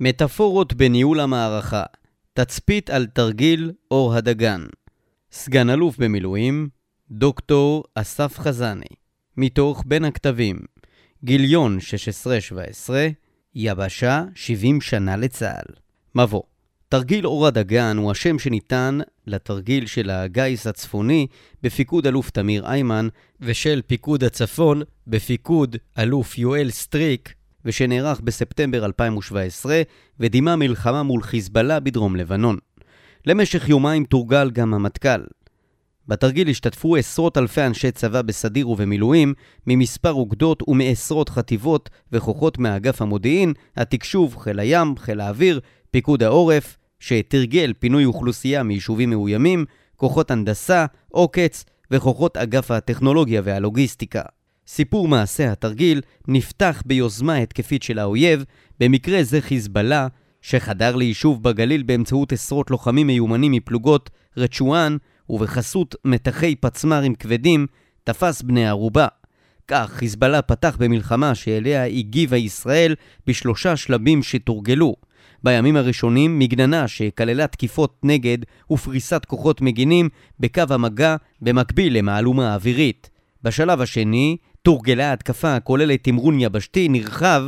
מטאפורות 0.00 0.74
בניהול 0.74 1.20
המערכה. 1.20 1.82
תצפית 2.32 2.90
על 2.90 3.06
תרגיל 3.06 3.72
אור 3.90 4.14
הדגן. 4.14 4.64
סגן 5.32 5.70
אלוף 5.70 5.98
במילואים, 5.98 6.68
דוקטור 7.10 7.84
אסף 7.94 8.38
חזני. 8.38 8.94
מתוך 9.36 9.84
בין 9.86 10.04
הקטבים 10.04 10.58
גיליון 11.24 11.78
16-17 12.88 12.90
יבשה 13.54 14.24
70 14.34 14.80
שנה 14.80 15.16
לצה"ל. 15.16 15.74
מבוא. 16.14 16.42
תרגיל 16.88 17.26
אור 17.26 17.46
הדגן 17.46 17.96
הוא 17.96 18.10
השם 18.10 18.38
שניתן 18.38 18.98
לתרגיל 19.26 19.86
של 19.86 20.10
הגיס 20.10 20.66
הצפוני 20.66 21.26
בפיקוד 21.62 22.06
אלוף 22.06 22.30
תמיר 22.30 22.66
היימן 22.66 23.08
ושל 23.40 23.82
פיקוד 23.86 24.24
הצפון 24.24 24.82
בפיקוד 25.06 25.76
אלוף 25.98 26.38
יואל 26.38 26.70
סטריק 26.70 27.34
ושנערך 27.64 28.20
בספטמבר 28.20 28.84
2017 28.84 29.82
ודימה 30.20 30.56
מלחמה 30.56 31.02
מול 31.02 31.22
חיזבאללה 31.22 31.80
בדרום 31.80 32.16
לבנון. 32.16 32.58
למשך 33.26 33.68
יומיים 33.68 34.04
תורגל 34.04 34.50
גם 34.50 34.74
המטכ"ל. 34.74 35.20
בתרגיל 36.08 36.48
השתתפו 36.48 36.96
עשרות 36.96 37.38
אלפי 37.38 37.62
אנשי 37.62 37.90
צבא 37.90 38.22
בסדיר 38.22 38.68
ובמילואים, 38.68 39.34
ממספר 39.66 40.12
אוגדות 40.12 40.62
ומעשרות 40.68 41.28
חטיבות 41.28 41.90
וכוחות 42.12 42.58
מאגף 42.58 43.02
המודיעין, 43.02 43.52
התקשוב, 43.76 44.36
חיל 44.36 44.60
הים, 44.60 44.94
חיל 44.98 45.20
האוויר, 45.20 45.60
פיקוד 45.90 46.22
העורף, 46.22 46.76
שתרגל 47.00 47.72
פינוי 47.78 48.04
אוכלוסייה 48.04 48.62
מיישובים 48.62 49.10
מאוימים, 49.10 49.64
כוחות 49.96 50.30
הנדסה, 50.30 50.86
עוקץ 51.08 51.64
וכוחות 51.90 52.36
אגף 52.36 52.70
הטכנולוגיה 52.70 53.40
והלוגיסטיקה. 53.44 54.22
סיפור 54.66 55.08
מעשה 55.08 55.52
התרגיל 55.52 56.00
נפתח 56.28 56.82
ביוזמה 56.86 57.36
התקפית 57.36 57.82
של 57.82 57.98
האויב, 57.98 58.44
במקרה 58.80 59.22
זה 59.22 59.40
חיזבאללה, 59.40 60.08
שחדר 60.42 60.96
ליישוב 60.96 61.42
בגליל 61.42 61.82
באמצעות 61.82 62.32
עשרות 62.32 62.70
לוחמים 62.70 63.06
מיומנים 63.06 63.52
מפלוגות 63.52 64.10
רצ'ואן, 64.36 64.96
ובחסות 65.28 65.94
מתחי 66.04 66.54
פצמ"רים 66.54 67.14
כבדים, 67.14 67.66
תפס 68.04 68.42
בני 68.42 68.68
ערובה. 68.68 69.06
כך 69.68 69.90
חיזבאללה 69.94 70.42
פתח 70.42 70.76
במלחמה 70.80 71.34
שאליה 71.34 71.84
הגיבה 71.84 72.36
ישראל 72.36 72.94
בשלושה 73.26 73.76
שלבים 73.76 74.22
שתורגלו. 74.22 74.96
בימים 75.42 75.76
הראשונים 75.76 76.38
מגננה 76.38 76.88
שכללה 76.88 77.46
תקיפות 77.46 77.98
נגד 78.02 78.38
ופריסת 78.70 79.24
כוחות 79.24 79.60
מגינים 79.60 80.08
בקו 80.40 80.62
המגע 80.70 81.16
במקביל 81.40 81.98
למהלומה 81.98 82.54
אווירית. 82.54 83.10
בשלב 83.42 83.80
השני 83.80 84.36
תורגלה 84.64 85.12
התקפה 85.12 85.56
הכוללת 85.56 86.04
תמרון 86.04 86.40
יבשתי 86.40 86.88
נרחב, 86.88 87.42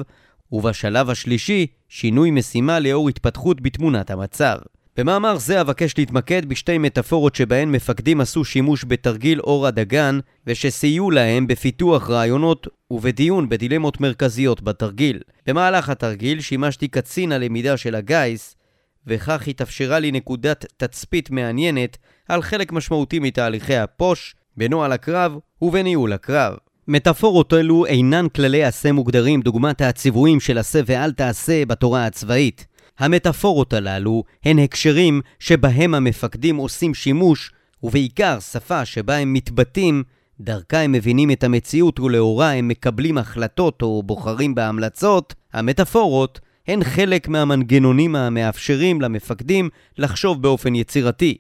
ובשלב 0.53 1.11
השלישי, 1.11 1.67
שינוי 1.89 2.31
משימה 2.31 2.81
לאור 2.81 3.09
התפתחות 3.09 3.61
בתמונת 3.61 4.11
המצב. 4.11 4.57
במאמר 4.97 5.39
זה 5.39 5.61
אבקש 5.61 5.99
להתמקד 5.99 6.49
בשתי 6.49 6.79
מטאפורות 6.79 7.35
שבהן 7.35 7.73
מפקדים 7.73 8.21
עשו 8.21 8.45
שימוש 8.45 8.85
בתרגיל 8.89 9.41
אור 9.41 9.67
הדגן, 9.67 10.19
ושסייעו 10.47 11.11
להם 11.11 11.47
בפיתוח 11.47 12.11
רעיונות 12.11 12.67
ובדיון 12.91 13.49
בדילמות 13.49 14.01
מרכזיות 14.01 14.63
בתרגיל. 14.63 15.21
במהלך 15.47 15.89
התרגיל 15.89 16.41
שימשתי 16.41 16.89
קצין 16.89 17.33
הלמידה 17.33 17.77
של 17.77 17.95
הגיס, 17.95 18.57
וכך 19.07 19.49
התאפשרה 19.49 19.99
לי 19.99 20.13
נקודת 20.13 20.65
תצפית 20.77 21.31
מעניינת 21.31 21.97
על 22.29 22.43
חלק 22.43 22.73
משמעותי 22.73 23.19
מתהליכי 23.19 23.77
הפוש, 23.77 24.35
בנוהל 24.57 24.93
הקרב 24.93 25.39
ובניהול 25.63 26.13
הקרב. 26.13 26.57
מטאפורות 26.89 27.53
אלו 27.53 27.87
אינן 27.87 28.29
כללי 28.29 28.65
עשה 28.65 28.93
מוגדרים 28.93 29.41
דוגמת 29.41 29.81
הציוויים 29.81 30.41
של 30.41 30.59
עשה 30.59 30.81
ואל 30.87 31.13
תעשה 31.13 31.67
בתורה 31.67 32.07
הצבאית. 32.07 32.67
המטאפורות 32.99 33.73
הללו 33.73 34.25
הן 34.45 34.59
הקשרים 34.59 35.21
שבהם 35.39 35.95
המפקדים 35.95 36.57
עושים 36.57 36.95
שימוש, 36.95 37.53
ובעיקר 37.83 38.41
שפה 38.41 38.85
שבה 38.85 39.17
הם 39.17 39.33
מתבטאים, 39.33 40.03
דרכה 40.41 40.81
הם 40.81 40.93
מבינים 40.93 41.31
את 41.31 41.45
המציאות 41.45 42.01
ולאורה 42.01 42.53
הם 42.53 42.69
מקבלים 42.69 43.19
החלטות 43.19 43.83
או 43.83 44.03
בוחרים 44.03 44.55
בהמלצות. 44.55 45.35
המטאפורות 45.53 46.41
הן 46.69 46.85
חלק 46.85 47.29
מהמנגנונים 47.29 48.17
המאפשרים 48.17 49.01
למפקדים 49.01 49.69
לחשוב 49.99 50.43
באופן 50.43 50.75
יצירתי. 50.75 51.37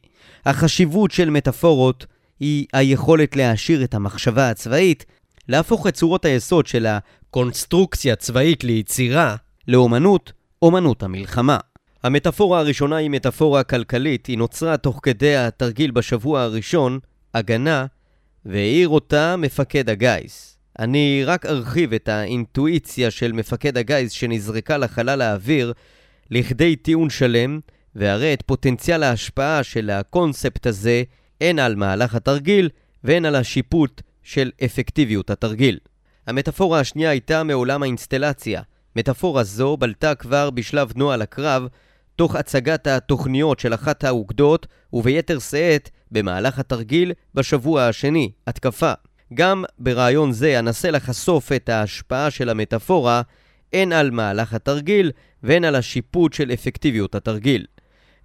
החשיבות 0.46 1.10
של 1.10 1.30
מטאפורות 1.30 2.06
היא 2.40 2.66
היכולת 2.72 3.36
להעשיר 3.36 3.84
את 3.84 3.94
המחשבה 3.94 4.50
הצבאית 4.50 5.04
להפוך 5.48 5.86
את 5.86 5.94
צורות 5.94 6.24
היסוד 6.24 6.66
של 6.66 6.86
הקונסטרוקציה 6.86 8.12
הצבאית 8.12 8.64
ליצירה, 8.64 9.36
לאומנות, 9.68 10.32
אומנות 10.62 11.02
המלחמה. 11.02 11.58
המטאפורה 12.02 12.58
הראשונה 12.58 12.96
היא 12.96 13.10
מטאפורה 13.10 13.62
כלכלית, 13.62 14.26
היא 14.26 14.38
נוצרה 14.38 14.76
תוך 14.76 15.00
כדי 15.02 15.36
התרגיל 15.36 15.90
בשבוע 15.90 16.40
הראשון, 16.40 16.98
הגנה, 17.34 17.86
והעיר 18.44 18.88
אותה 18.88 19.36
מפקד 19.36 19.90
הגיס. 19.90 20.58
אני 20.78 21.22
רק 21.24 21.46
ארחיב 21.46 21.92
את 21.92 22.08
האינטואיציה 22.08 23.10
של 23.10 23.32
מפקד 23.32 23.78
הגיס 23.78 24.12
שנזרקה 24.12 24.78
לחלל 24.78 25.22
האוויר 25.22 25.72
לכדי 26.30 26.76
טיעון 26.76 27.10
שלם, 27.10 27.60
והראה 27.94 28.32
את 28.32 28.42
פוטנציאל 28.46 29.02
ההשפעה 29.02 29.62
של 29.62 29.90
הקונספט 29.90 30.66
הזה 30.66 31.02
הן 31.40 31.58
על 31.58 31.74
מהלך 31.74 32.14
התרגיל 32.14 32.68
והן 33.04 33.24
על 33.24 33.34
השיפוט 33.34 34.02
של 34.26 34.50
אפקטיביות 34.64 35.30
התרגיל. 35.30 35.78
המטאפורה 36.26 36.80
השנייה 36.80 37.10
הייתה 37.10 37.44
מעולם 37.44 37.82
האינסטלציה. 37.82 38.62
מטאפורה 38.96 39.44
זו 39.44 39.76
בלטה 39.76 40.14
כבר 40.14 40.50
בשלב 40.50 40.92
נוהל 40.96 41.22
הקרב, 41.22 41.66
תוך 42.16 42.36
הצגת 42.36 42.86
התוכניות 42.86 43.60
של 43.60 43.74
אחת 43.74 44.04
האוגדות, 44.04 44.66
וביתר 44.92 45.38
שאת 45.38 45.90
במהלך 46.12 46.58
התרגיל 46.58 47.12
בשבוע 47.34 47.82
השני, 47.82 48.30
התקפה. 48.46 48.92
גם 49.34 49.64
ברעיון 49.78 50.32
זה 50.32 50.58
אנסה 50.58 50.90
לחשוף 50.90 51.52
את 51.52 51.68
ההשפעה 51.68 52.30
של 52.30 52.48
המטאפורה 52.48 53.22
הן 53.72 53.92
על 53.92 54.10
מהלך 54.10 54.54
התרגיל 54.54 55.12
והן 55.42 55.64
על 55.64 55.74
השיפוט 55.74 56.32
של 56.32 56.50
אפקטיביות 56.52 57.14
התרגיל. 57.14 57.66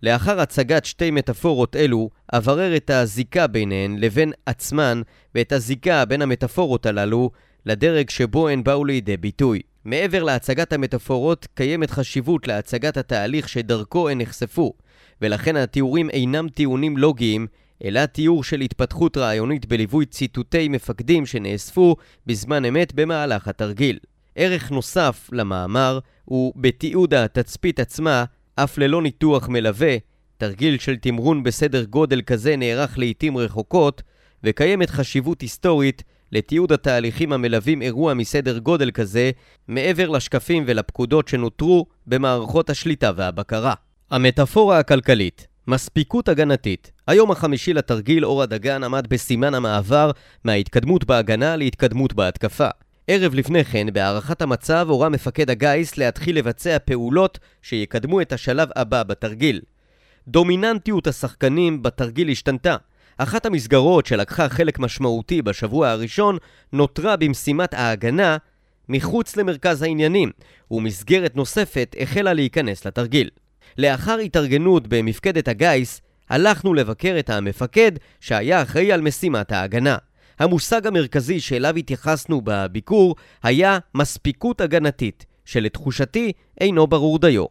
לאחר 0.03 0.39
הצגת 0.39 0.85
שתי 0.85 1.11
מטאפורות 1.11 1.75
אלו, 1.75 2.09
אברר 2.33 2.75
את 2.75 2.89
הזיקה 2.89 3.47
ביניהן 3.47 3.97
לבין 3.99 4.31
עצמן 4.45 5.01
ואת 5.35 5.51
הזיקה 5.51 6.05
בין 6.05 6.21
המטאפורות 6.21 6.85
הללו 6.85 7.31
לדרג 7.65 8.09
שבו 8.09 8.47
הן 8.47 8.63
באו 8.63 8.85
לידי 8.85 9.17
ביטוי. 9.17 9.61
מעבר 9.85 10.23
להצגת 10.23 10.73
המטאפורות, 10.73 11.47
קיימת 11.53 11.91
חשיבות 11.91 12.47
להצגת 12.47 12.97
התהליך 12.97 13.49
שדרכו 13.49 14.09
הן 14.09 14.21
נחשפו, 14.21 14.73
ולכן 15.21 15.55
התיאורים 15.55 16.09
אינם 16.09 16.49
טיעונים 16.49 16.97
לוגיים, 16.97 17.47
אלא 17.83 18.05
תיאור 18.05 18.43
של 18.43 18.61
התפתחות 18.61 19.17
רעיונית 19.17 19.65
בליווי 19.65 20.05
ציטוטי 20.05 20.67
מפקדים 20.67 21.25
שנאספו 21.25 21.95
בזמן 22.25 22.65
אמת 22.65 22.93
במהלך 22.93 23.47
התרגיל. 23.47 23.99
ערך 24.35 24.71
נוסף 24.71 25.29
למאמר 25.31 25.99
הוא 26.25 26.53
בתיעוד 26.55 27.13
התצפית 27.13 27.79
עצמה 27.79 28.25
אף 28.63 28.77
ללא 28.77 29.01
ניתוח 29.01 29.49
מלווה, 29.49 29.97
תרגיל 30.37 30.77
של 30.77 30.95
תמרון 30.95 31.43
בסדר 31.43 31.83
גודל 31.83 32.21
כזה 32.21 32.55
נערך 32.55 32.97
לעיתים 32.97 33.37
רחוקות, 33.37 34.01
וקיימת 34.43 34.89
חשיבות 34.89 35.41
היסטורית 35.41 36.03
לתיעוד 36.31 36.71
התהליכים 36.71 37.33
המלווים 37.33 37.81
אירוע 37.81 38.13
מסדר 38.13 38.57
גודל 38.57 38.91
כזה, 38.91 39.31
מעבר 39.67 40.09
לשקפים 40.09 40.63
ולפקודות 40.67 41.27
שנותרו 41.27 41.85
במערכות 42.07 42.69
השליטה 42.69 43.11
והבקרה. 43.15 43.73
המטאפורה 44.11 44.79
הכלכלית 44.79 45.47
מספיקות 45.67 46.29
הגנתית. 46.29 46.91
היום 47.07 47.31
החמישי 47.31 47.73
לתרגיל 47.73 48.25
אור 48.25 48.43
הדגן 48.43 48.83
עמד 48.83 49.07
בסימן 49.09 49.53
המעבר 49.53 50.11
מההתקדמות 50.43 51.05
בהגנה 51.05 51.55
להתקדמות 51.55 52.13
בהתקפה. 52.13 52.69
ערב 53.07 53.33
לפני 53.33 53.63
כן, 53.63 53.87
בהערכת 53.93 54.41
המצב, 54.41 54.85
הורה 54.89 55.09
מפקד 55.09 55.49
הגיס 55.49 55.97
להתחיל 55.97 56.37
לבצע 56.37 56.77
פעולות 56.85 57.39
שיקדמו 57.61 58.21
את 58.21 58.33
השלב 58.33 58.69
הבא 58.75 59.03
בתרגיל. 59.03 59.61
דומיננטיות 60.27 61.07
השחקנים 61.07 61.83
בתרגיל 61.83 62.29
השתנתה. 62.29 62.75
אחת 63.17 63.45
המסגרות 63.45 64.05
שלקחה 64.05 64.49
חלק 64.49 64.79
משמעותי 64.79 65.41
בשבוע 65.41 65.89
הראשון 65.89 66.37
נותרה 66.73 67.15
במשימת 67.15 67.73
ההגנה 67.73 68.37
מחוץ 68.89 69.35
למרכז 69.37 69.81
העניינים, 69.81 70.31
ומסגרת 70.71 71.35
נוספת 71.35 71.95
החלה 71.99 72.33
להיכנס 72.33 72.85
לתרגיל. 72.85 73.29
לאחר 73.77 74.17
התארגנות 74.17 74.87
במפקדת 74.87 75.47
הגיס, 75.47 76.01
הלכנו 76.29 76.73
לבקר 76.73 77.15
את 77.19 77.29
המפקד 77.29 77.91
שהיה 78.19 78.61
אחראי 78.61 78.91
על 78.91 79.01
משימת 79.01 79.51
ההגנה. 79.51 79.97
המושג 80.41 80.87
המרכזי 80.87 81.39
שאליו 81.39 81.75
התייחסנו 81.75 82.41
בביקור 82.43 83.15
היה 83.43 83.79
מספיקות 83.95 84.61
הגנתית, 84.61 85.25
שלתחושתי 85.45 86.31
אינו 86.61 86.87
ברור 86.87 87.19
דיו. 87.19 87.45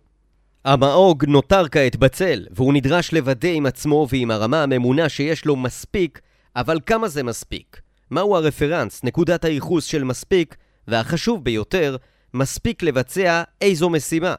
המאוג 0.65 1.25
נותר 1.25 1.69
כעת 1.69 1.97
בצל, 1.97 2.47
והוא 2.51 2.75
נדרש 2.75 3.13
לוודא 3.13 3.49
עם 3.49 3.67
עצמו 3.67 4.07
ועם 4.11 4.31
הרמה 4.31 4.63
הממונה 4.63 5.09
שיש 5.09 5.45
לו 5.45 5.57
מספיק, 5.57 6.21
אבל 6.57 6.79
כמה 6.87 7.09
זה 7.09 7.23
מספיק? 7.23 7.81
מהו 8.11 8.37
הרפרנס, 8.37 9.05
נקודת 9.05 9.45
הייחוס 9.45 9.85
של 9.85 10.05
מספיק, 10.05 10.57
והחשוב 10.89 11.45
ביותר, 11.45 11.97
מספיק 12.35 12.83
לבצע 12.83 13.43
איזו 13.61 13.91
משימה. 13.91 14.35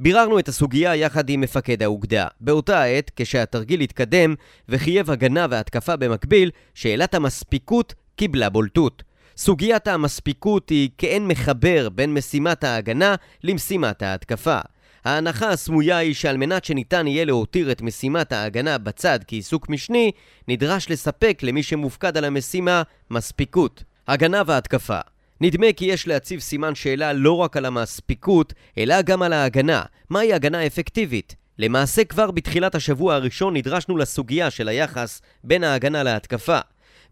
ביררנו 0.00 0.38
את 0.38 0.48
הסוגיה 0.48 0.96
יחד 0.96 1.30
עם 1.30 1.40
מפקד 1.40 1.82
האוגדה. 1.82 2.26
באותה 2.40 2.84
עת, 2.84 3.10
כשהתרגיל 3.16 3.80
התקדם 3.80 4.34
וחייב 4.68 5.10
הגנה 5.10 5.46
והתקפה 5.50 5.96
במקביל, 5.96 6.50
שאלת 6.74 7.14
המספיקות 7.14 7.94
קיבלה 8.16 8.48
בולטות. 8.48 9.02
סוגיית 9.36 9.88
המספיקות 9.88 10.70
היא 10.70 10.90
כאין 10.98 11.28
מחבר 11.28 11.88
בין 11.88 12.14
משימת 12.14 12.64
ההגנה 12.64 13.14
למשימת 13.44 14.02
ההתקפה. 14.02 14.58
ההנחה 15.04 15.50
הסמויה 15.50 15.96
היא 15.96 16.14
שעל 16.14 16.36
מנת 16.36 16.64
שניתן 16.64 17.06
יהיה 17.06 17.24
להותיר 17.24 17.72
את 17.72 17.82
משימת 17.82 18.32
ההגנה 18.32 18.78
בצד 18.78 19.18
כעיסוק 19.26 19.68
משני, 19.68 20.10
נדרש 20.48 20.90
לספק 20.90 21.38
למי 21.42 21.62
שמופקד 21.62 22.16
על 22.16 22.24
המשימה 22.24 22.82
מספיקות. 23.10 23.84
הגנה 24.08 24.42
והתקפה 24.46 24.98
נדמה 25.44 25.66
כי 25.76 25.84
יש 25.84 26.08
להציב 26.08 26.40
סימן 26.40 26.74
שאלה 26.74 27.12
לא 27.12 27.36
רק 27.36 27.56
על 27.56 27.64
המספיקות, 27.64 28.52
אלא 28.78 29.02
גם 29.02 29.22
על 29.22 29.32
ההגנה. 29.32 29.82
מהי 30.10 30.32
הגנה 30.32 30.66
אפקטיבית? 30.66 31.36
למעשה 31.58 32.04
כבר 32.04 32.30
בתחילת 32.30 32.74
השבוע 32.74 33.14
הראשון 33.14 33.56
נדרשנו 33.56 33.96
לסוגיה 33.96 34.50
של 34.50 34.68
היחס 34.68 35.22
בין 35.44 35.64
ההגנה 35.64 36.02
להתקפה. 36.02 36.58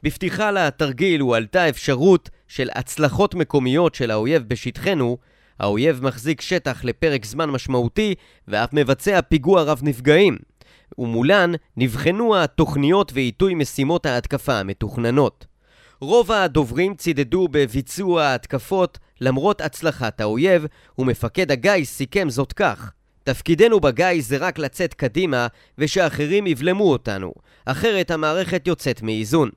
בפתיחה 0.03 0.50
לתרגיל 0.50 1.21
הועלתה 1.21 1.69
אפשרות 1.69 2.31
של 2.49 2.69
הצלחות 2.75 3.35
מקומיות 3.35 3.94
של 3.94 4.11
האויב 4.11 4.43
בשטחנו, 4.49 5.19
האויב 5.59 6.05
מחזיק 6.05 6.41
שטח 6.41 6.85
לפרק 6.85 7.25
זמן 7.25 7.50
משמעותי 7.50 8.15
ואף 8.49 8.73
מבצע 8.73 9.21
פיגוע 9.21 9.62
רב 9.62 9.81
נפגעים. 9.82 10.37
ומולן 10.99 11.53
נבחנו 11.77 12.37
התוכניות 12.37 13.12
ועיתוי 13.15 13.55
משימות 13.55 14.06
ההתקפה 14.06 14.55
המתוכננות. 14.55 15.50
רוב 16.00 16.32
הדוברים 16.32 16.94
צידדו 16.94 17.49
בביצוע 17.50 18.23
ההתקפות 18.23 18.99
למרות 19.20 19.61
הצלחת 19.61 20.20
האויב, 20.20 20.67
ומפקד 20.99 21.52
הגיס 21.52 21.91
סיכם 21.97 22.31
זאת 22.31 22.52
כך: 22.52 22.93
תפקידנו 23.25 23.81
בגיס 23.81 24.29
זה 24.29 24.37
רק 24.37 24.58
לצאת 24.58 24.94
קדימה 24.94 25.47
ושאחרים 25.79 26.47
יבלמו 26.47 26.85
אותנו, 26.85 27.32
אחרת 27.64 28.11
המערכת 28.11 28.67
יוצאת 28.67 29.02
מאיזון. 29.02 29.50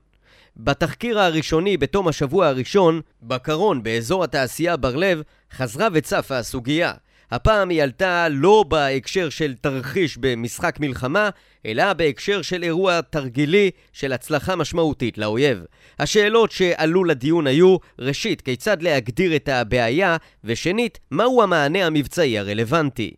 בתחקיר 0.56 1.20
הראשוני 1.20 1.76
בתום 1.76 2.08
השבוע 2.08 2.46
הראשון, 2.46 3.00
בקרון 3.22 3.82
באזור 3.82 4.24
התעשייה 4.24 4.76
בר 4.76 4.96
לב, 4.96 5.22
חזרה 5.52 5.88
וצפה 5.92 6.38
הסוגיה. 6.38 6.92
הפעם 7.30 7.68
היא 7.68 7.82
עלתה 7.82 8.28
לא 8.30 8.64
בהקשר 8.68 9.28
של 9.28 9.54
תרחיש 9.60 10.18
במשחק 10.20 10.80
מלחמה, 10.80 11.30
אלא 11.66 11.92
בהקשר 11.92 12.42
של 12.42 12.62
אירוע 12.62 13.00
תרגילי 13.00 13.70
של 13.92 14.12
הצלחה 14.12 14.56
משמעותית 14.56 15.18
לאויב. 15.18 15.64
השאלות 15.98 16.50
שעלו 16.50 17.04
לדיון 17.04 17.46
היו, 17.46 17.76
ראשית, 17.98 18.40
כיצד 18.40 18.82
להגדיר 18.82 19.36
את 19.36 19.48
הבעיה, 19.48 20.16
ושנית, 20.44 20.98
מהו 21.10 21.42
המענה 21.42 21.86
המבצעי 21.86 22.38
הרלוונטי. 22.38 23.14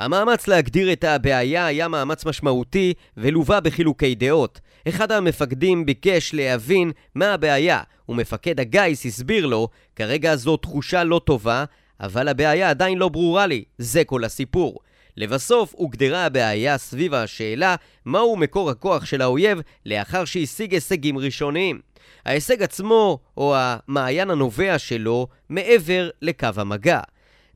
המאמץ 0.00 0.48
להגדיר 0.48 0.92
את 0.92 1.04
הבעיה 1.04 1.66
היה 1.66 1.88
מאמץ 1.88 2.24
משמעותי 2.24 2.94
ולווה 3.16 3.60
בחילוקי 3.60 4.14
דעות. 4.14 4.60
אחד 4.88 5.12
המפקדים 5.12 5.86
ביקש 5.86 6.34
להבין 6.34 6.92
מה 7.14 7.34
הבעיה, 7.34 7.82
ומפקד 8.08 8.60
הגיס 8.60 9.06
הסביר 9.06 9.46
לו, 9.46 9.68
כרגע 9.96 10.36
זו 10.36 10.56
תחושה 10.56 11.04
לא 11.04 11.20
טובה, 11.24 11.64
אבל 12.00 12.28
הבעיה 12.28 12.70
עדיין 12.70 12.98
לא 12.98 13.08
ברורה 13.08 13.46
לי, 13.46 13.64
זה 13.78 14.04
כל 14.04 14.24
הסיפור. 14.24 14.78
לבסוף 15.18 15.74
הוגדרה 15.74 16.24
הבעיה 16.26 16.78
סביב 16.78 17.14
השאלה 17.14 17.76
מהו 18.04 18.36
מקור 18.36 18.70
הכוח 18.70 19.04
של 19.04 19.22
האויב 19.22 19.58
לאחר 19.86 20.24
שהשיג 20.24 20.74
הישגים 20.74 21.18
ראשוניים. 21.18 21.80
ההישג 22.24 22.62
עצמו, 22.62 23.18
או 23.36 23.54
המעיין 23.56 24.30
הנובע 24.30 24.78
שלו, 24.78 25.26
מעבר 25.48 26.10
לקו 26.22 26.48
המגע. 26.56 27.00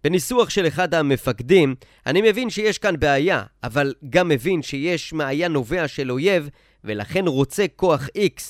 בניסוח 0.04 0.50
של 0.50 0.66
אחד 0.66 0.94
המפקדים, 0.94 1.74
אני 2.06 2.22
מבין 2.22 2.50
שיש 2.50 2.78
כאן 2.78 2.94
בעיה, 2.98 3.42
אבל 3.64 3.94
גם 4.10 4.28
מבין 4.28 4.62
שיש 4.62 5.12
מעיין 5.12 5.52
נובע 5.52 5.88
של 5.88 6.12
אויב, 6.12 6.48
ולכן 6.84 7.26
רוצה 7.26 7.64
כוח 7.76 8.06
X. 8.06 8.42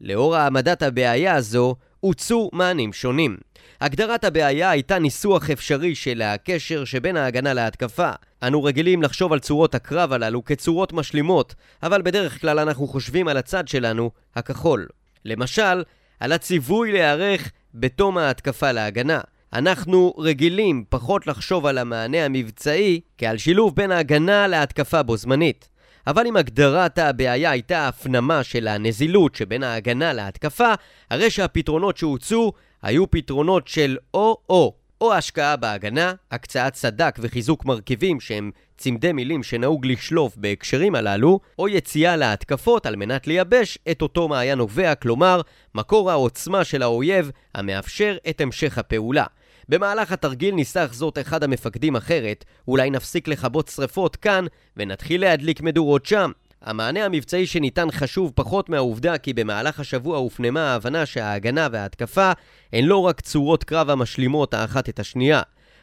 לאור 0.00 0.36
העמדת 0.36 0.82
הבעיה 0.82 1.34
הזו, 1.34 1.76
הוצאו 2.00 2.50
מענים 2.52 2.92
שונים. 2.92 3.36
הגדרת 3.80 4.24
הבעיה 4.24 4.70
הייתה 4.70 4.98
ניסוח 4.98 5.50
אפשרי 5.50 5.94
של 5.94 6.22
הקשר 6.22 6.84
שבין 6.84 7.16
ההגנה 7.16 7.54
להתקפה. 7.54 8.10
אנו 8.42 8.64
רגילים 8.64 9.02
לחשוב 9.02 9.32
על 9.32 9.38
צורות 9.38 9.74
הקרב 9.74 10.12
הללו 10.12 10.44
כצורות 10.44 10.92
משלימות, 10.92 11.54
אבל 11.82 12.02
בדרך 12.02 12.40
כלל 12.40 12.58
אנחנו 12.58 12.86
חושבים 12.86 13.28
על 13.28 13.36
הצד 13.36 13.68
שלנו, 13.68 14.10
הכחול. 14.34 14.86
למשל, 15.24 15.82
על 16.20 16.32
הציווי 16.32 16.92
להיערך 16.92 17.50
בתום 17.74 18.18
ההתקפה 18.18 18.72
להגנה. 18.72 19.20
אנחנו 19.52 20.14
רגילים 20.18 20.84
פחות 20.88 21.26
לחשוב 21.26 21.66
על 21.66 21.78
המענה 21.78 22.24
המבצעי 22.24 23.00
כעל 23.18 23.38
שילוב 23.38 23.76
בין 23.76 23.92
ההגנה 23.92 24.46
להתקפה 24.46 25.02
בו 25.02 25.16
זמנית. 25.16 25.68
אבל 26.06 26.26
אם 26.26 26.36
הגדרת 26.36 26.98
הבעיה 26.98 27.50
הייתה 27.50 27.88
הפנמה 27.88 28.42
של 28.42 28.68
הנזילות 28.68 29.34
שבין 29.34 29.62
ההגנה 29.62 30.12
להתקפה, 30.12 30.74
הרי 31.10 31.30
שהפתרונות 31.30 31.96
שהוצאו 31.96 32.52
היו 32.82 33.10
פתרונות 33.10 33.68
של 33.68 33.96
או-או, 34.14 34.74
או 35.00 35.14
השקעה 35.14 35.56
בהגנה, 35.56 36.12
הקצאת 36.30 36.74
סדק 36.74 37.16
וחיזוק 37.20 37.64
מרכיבים 37.64 38.20
שהם 38.20 38.50
צמדי 38.76 39.12
מילים 39.12 39.42
שנהוג 39.42 39.86
לשלוף 39.86 40.36
בהקשרים 40.36 40.94
הללו, 40.94 41.40
או 41.58 41.68
יציאה 41.68 42.16
להתקפות 42.16 42.86
על 42.86 42.96
מנת 42.96 43.26
לייבש 43.26 43.78
את 43.90 44.02
אותו 44.02 44.28
מעיין 44.28 44.58
נובע, 44.58 44.94
כלומר, 44.94 45.40
מקור 45.74 46.10
העוצמה 46.10 46.64
של 46.64 46.82
האויב 46.82 47.30
המאפשר 47.54 48.16
את 48.28 48.40
המשך 48.40 48.78
הפעולה. 48.78 49.24
במהלך 49.68 50.12
התרגיל 50.12 50.54
ניסח 50.54 50.90
זאת 50.92 51.18
אחד 51.18 51.44
המפקדים 51.44 51.96
אחרת, 51.96 52.44
אולי 52.68 52.90
נפסיק 52.90 53.28
לכבות 53.28 53.68
שרפות 53.68 54.16
כאן 54.16 54.44
ונתחיל 54.76 55.20
להדליק 55.20 55.60
מדורות 55.60 56.06
שם. 56.06 56.30
המענה 56.62 57.04
המבצעי 57.04 57.46
שניתן 57.46 57.90
חשוב 57.90 58.32
פחות 58.34 58.68
מהעובדה 58.68 59.18
כי 59.18 59.32
במהלך 59.32 59.80
השבוע 59.80 60.18
הופנמה 60.18 60.72
ההבנה 60.72 61.06
שההגנה 61.06 61.68
וההתקפה 61.72 62.32
הן 62.72 62.84
לא 62.84 62.98
רק 62.98 63.20
צורות 63.20 63.64
קרב 63.64 63.90
המשלימות 63.90 64.54
האחת 64.54 64.88
את 64.88 64.98
השנייה. 64.98 65.42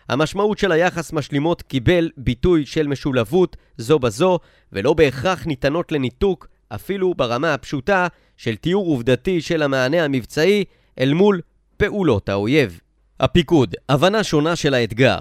המשמעות 0.10 0.58
של 0.58 0.72
היחס 0.72 1.14
משלימות 1.14 1.62
קיבל 1.62 2.10
ביטוי 2.18 2.66
של 2.66 2.88
משולבות 2.88 3.58
זו 3.78 4.00
בזו, 4.00 4.40
ולא 4.72 4.94
בהכרח 4.94 5.46
ניתנות 5.46 5.92
לניתוק 5.92 6.48
אפילו 6.70 7.14
ברמה 7.14 7.54
הפשוטה 7.54 8.08
של 8.38 8.56
תיאור 8.56 8.88
עובדתי 8.88 9.42
של 9.42 9.62
המענה 9.62 10.04
המבצעי 10.04 10.64
אל 11.00 11.14
מול 11.14 11.42
פעולות 11.78 12.30
האויב. 12.30 12.80
הפיקוד, 13.24 13.76
הבנה 13.90 14.24
שונה 14.24 14.56
של 14.56 14.74
האתגר. 14.74 15.20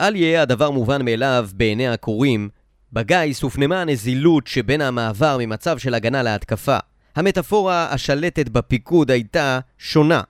אל 0.00 0.16
יהיה 0.16 0.42
הדבר 0.42 0.70
מובן 0.70 1.04
מאליו 1.04 1.48
בעיני 1.54 1.88
הקוראים, 1.88 2.48
בגיס 2.92 3.42
הופנמה 3.42 3.80
הנזילות 3.80 4.46
שבין 4.46 4.80
המעבר 4.80 5.36
ממצב 5.40 5.78
של 5.78 5.94
הגנה 5.94 6.22
להתקפה. 6.22 6.78
המטאפורה 7.16 7.88
השלטת 7.90 8.48
בפיקוד 8.48 9.10
הייתה 9.10 9.58
שונה. 9.78 10.20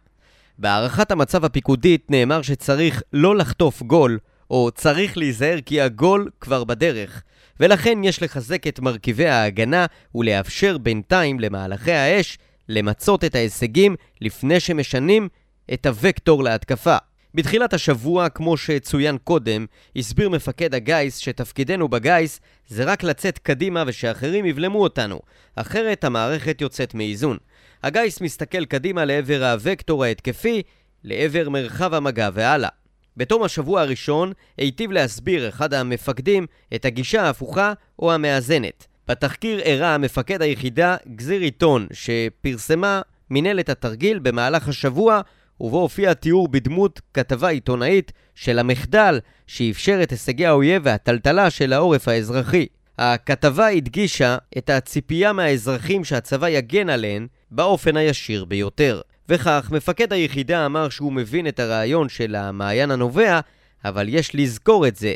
בהערכת 0.59 1.11
המצב 1.11 1.45
הפיקודית 1.45 2.11
נאמר 2.11 2.43
שצריך 2.43 3.02
לא 3.12 3.37
לחטוף 3.37 3.83
גול, 3.83 4.19
או 4.50 4.71
צריך 4.75 5.19
להיזהר 5.19 5.59
כי 5.67 5.81
הגול 5.81 6.31
כבר 6.41 6.64
בדרך, 6.64 7.23
ולכן 7.61 7.99
יש 8.05 8.23
לחזק 8.23 8.67
את 8.67 8.81
מרכיבי 8.81 9.26
ההגנה 9.26 9.87
ולאפשר 10.14 10.79
בינתיים 10.79 11.41
למהלכי 11.41 11.93
האש 11.93 12.38
למצות 12.69 13.25
את 13.25 13.35
ההישגים 13.35 13.97
לפני 14.21 14.61
שמשנים 14.61 15.29
את 15.73 15.87
הוקטור 15.87 16.45
להתקפה. 16.45 16.97
בתחילת 17.37 17.75
השבוע, 17.75 18.28
כמו 18.28 18.57
שצוין 18.57 19.19
קודם, 19.25 19.66
הסביר 19.97 20.28
מפקד 20.28 20.75
הגיס 20.75 21.19
שתפקידנו 21.19 21.88
בגיס 21.88 22.40
זה 22.69 22.85
רק 22.85 23.02
לצאת 23.02 23.38
קדימה 23.38 23.85
ושאחרים 23.87 24.47
יבלמו 24.47 24.83
אותנו, 24.83 25.21
אחרת 25.57 26.05
המערכת 26.05 26.61
יוצאת 26.61 26.95
מאיזון. 26.95 27.37
הגיס 27.83 28.21
מסתכל 28.21 28.64
קדימה 28.64 29.05
לעבר 29.05 29.57
הוקטור 29.71 30.05
ההתקפי, 30.05 30.62
לעבר 31.05 31.49
מרחב 31.49 31.95
המגע 31.95 32.28
והלאה. 32.33 32.69
בתום 33.16 33.43
השבוע 33.43 33.81
הראשון 33.81 34.33
היטיב 34.59 34.93
להסביר 34.93 35.49
אחד 35.49 35.75
המפקדים 35.75 36.47
את 36.75 36.85
הגישה 36.85 37.23
ההפוכה 37.23 37.73
או 37.99 38.12
המאזנת. 38.12 38.87
בתחקיר 39.09 39.61
הראה 39.64 39.99
מפקד 39.99 40.43
היחידה 40.43 40.97
גזיר 41.16 41.40
עיתון 41.40 41.87
שפרסמה 41.93 43.00
מנהלת 43.31 43.69
התרגיל 43.69 44.19
במהלך 44.19 44.69
השבוע 44.69 45.21
ובו 45.61 45.81
הופיע 45.81 46.15
תיאור 46.15 46.49
בדמות 46.49 47.01
כתבה 47.15 47.49
עיתונאית 47.49 48.13
של 48.35 48.59
המחדל 48.59 49.21
שאפשר 49.47 50.01
את 50.03 50.11
הישגי 50.11 50.47
האויב 50.47 50.83
והטלטלה 50.85 51.51
של 51.51 51.73
העורף 51.73 52.09
האזרחי. 52.09 52.67
הכתבה 52.99 53.67
הדגישה 53.67 54.37
את 54.59 54.71
הציפייה 54.71 55.33
מהאזרחים 55.33 56.05
שהצבא 56.05 56.49
יגן 56.49 56.91
עליהן 56.91 57.27
באופן 57.51 57.97
הישיר 57.97 58.45
ביותר. 58.45 59.01
וכך, 59.29 59.69
מפקד 59.73 60.13
היחידה 60.13 60.67
אמר 60.67 60.89
שהוא 60.89 61.13
מבין 61.13 61.47
את 61.47 61.61
הרעיון 61.61 62.09
של 62.09 62.35
המעיין 62.35 62.91
הנובע, 62.91 63.41
אבל 63.85 64.09
יש 64.09 64.35
לזכור 64.35 64.87
את 64.87 64.97
זה. 64.97 65.15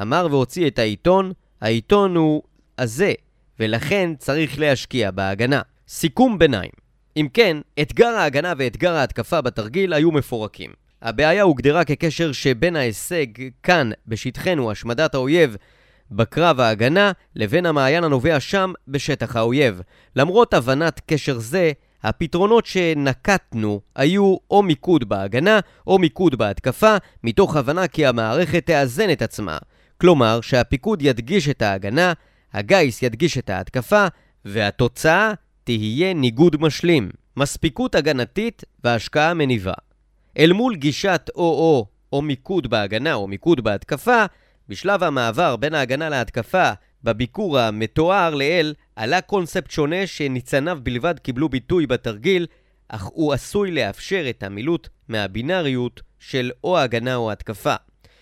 אמר 0.00 0.26
והוציא 0.30 0.66
את 0.66 0.78
העיתון, 0.78 1.32
העיתון 1.60 2.16
הוא 2.16 2.42
הזה, 2.78 3.12
ולכן 3.60 4.10
צריך 4.18 4.58
להשקיע 4.58 5.10
בהגנה. 5.10 5.62
סיכום 5.88 6.38
ביניים 6.38 6.70
אם 7.16 7.28
כן, 7.34 7.56
אתגר 7.80 8.08
ההגנה 8.08 8.52
ואתגר 8.56 8.94
ההתקפה 8.94 9.40
בתרגיל 9.40 9.92
היו 9.92 10.12
מפורקים. 10.12 10.70
הבעיה 11.02 11.42
הוגדרה 11.42 11.84
כקשר 11.84 12.32
שבין 12.32 12.76
ההישג 12.76 13.26
כאן, 13.62 13.90
בשטחנו, 14.06 14.70
השמדת 14.70 15.14
האויב, 15.14 15.56
בקרב 16.10 16.60
ההגנה, 16.60 17.12
לבין 17.36 17.66
המעיין 17.66 18.04
הנובע 18.04 18.40
שם, 18.40 18.72
בשטח 18.88 19.36
האויב. 19.36 19.80
למרות 20.16 20.54
הבנת 20.54 21.00
קשר 21.06 21.38
זה, 21.38 21.72
הפתרונות 22.02 22.66
שנקטנו 22.66 23.80
היו 23.96 24.36
או 24.50 24.62
מיקוד 24.62 25.08
בהגנה 25.08 25.60
או 25.86 25.98
מיקוד 25.98 26.34
בהתקפה, 26.34 26.96
מתוך 27.24 27.56
הבנה 27.56 27.88
כי 27.88 28.06
המערכת 28.06 28.66
תאזן 28.66 29.10
את 29.12 29.22
עצמה. 29.22 29.58
כלומר, 30.00 30.40
שהפיקוד 30.40 31.02
ידגיש 31.02 31.48
את 31.48 31.62
ההגנה, 31.62 32.12
הגיס 32.52 33.02
ידגיש 33.02 33.38
את 33.38 33.50
ההתקפה, 33.50 34.06
והתוצאה 34.44 35.32
תהיה 35.64 36.14
ניגוד 36.14 36.56
משלים, 36.60 37.10
מספיקות 37.36 37.94
הגנתית 37.94 38.64
והשקעה 38.84 39.34
מניבה. 39.34 39.72
אל 40.38 40.52
מול 40.52 40.76
גישת 40.76 41.30
או-או, 41.34 41.86
או 42.12 42.22
מיקוד 42.22 42.70
בהגנה 42.70 43.14
או 43.14 43.28
מיקוד 43.28 43.60
בהתקפה, 43.60 44.24
בשלב 44.68 45.02
המעבר 45.02 45.56
בין 45.56 45.74
ההגנה 45.74 46.08
להתקפה, 46.08 46.70
בביקור 47.04 47.58
המתואר 47.58 48.34
לעיל, 48.34 48.74
עלה 48.96 49.20
קונספט 49.20 49.70
שונה 49.70 50.06
שניצניו 50.06 50.78
בלבד 50.82 51.18
קיבלו 51.18 51.48
ביטוי 51.48 51.86
בתרגיל, 51.86 52.46
אך 52.88 53.04
הוא 53.04 53.32
עשוי 53.32 53.70
לאפשר 53.70 54.26
את 54.30 54.42
המילוט 54.42 54.88
מהבינאריות 55.08 56.00
של 56.18 56.50
או 56.64 56.78
הגנה 56.78 57.14
או 57.14 57.32
התקפה. 57.32 57.74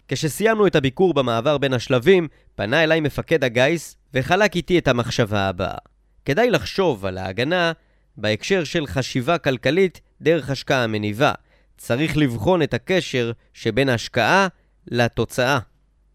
כשסיימנו 0.09 0.66
את 0.66 0.76
הביקור 0.76 1.14
במעבר 1.14 1.59
בין 1.59 1.73
השלבים, 1.75 2.28
פנה 2.54 2.85
אליי 2.85 3.00
מפקד 3.00 3.45
הגיס 3.45 3.97
וחלק 4.14 4.57
איתי 4.57 4.78
את 4.78 4.88
המחשבה 4.88 5.49
הבאה. 5.49 5.78
כדאי 6.29 6.51
לחשוב 6.51 7.07
על 7.07 7.19
ההגנה 7.19 7.73
בהקשר 8.17 8.65
של 8.65 8.87
חשיבה 8.87 9.39
כלכלית 9.39 10.01
דרך 10.21 10.51
השקעה 10.51 10.87
מניבה. 10.87 11.33
צריך 11.79 12.17
לבחון 12.17 12.63
את 12.63 12.75
הקשר 12.75 13.33
שבין 13.55 13.89
השקעה 13.89 14.49
לתוצאה. 14.91 15.59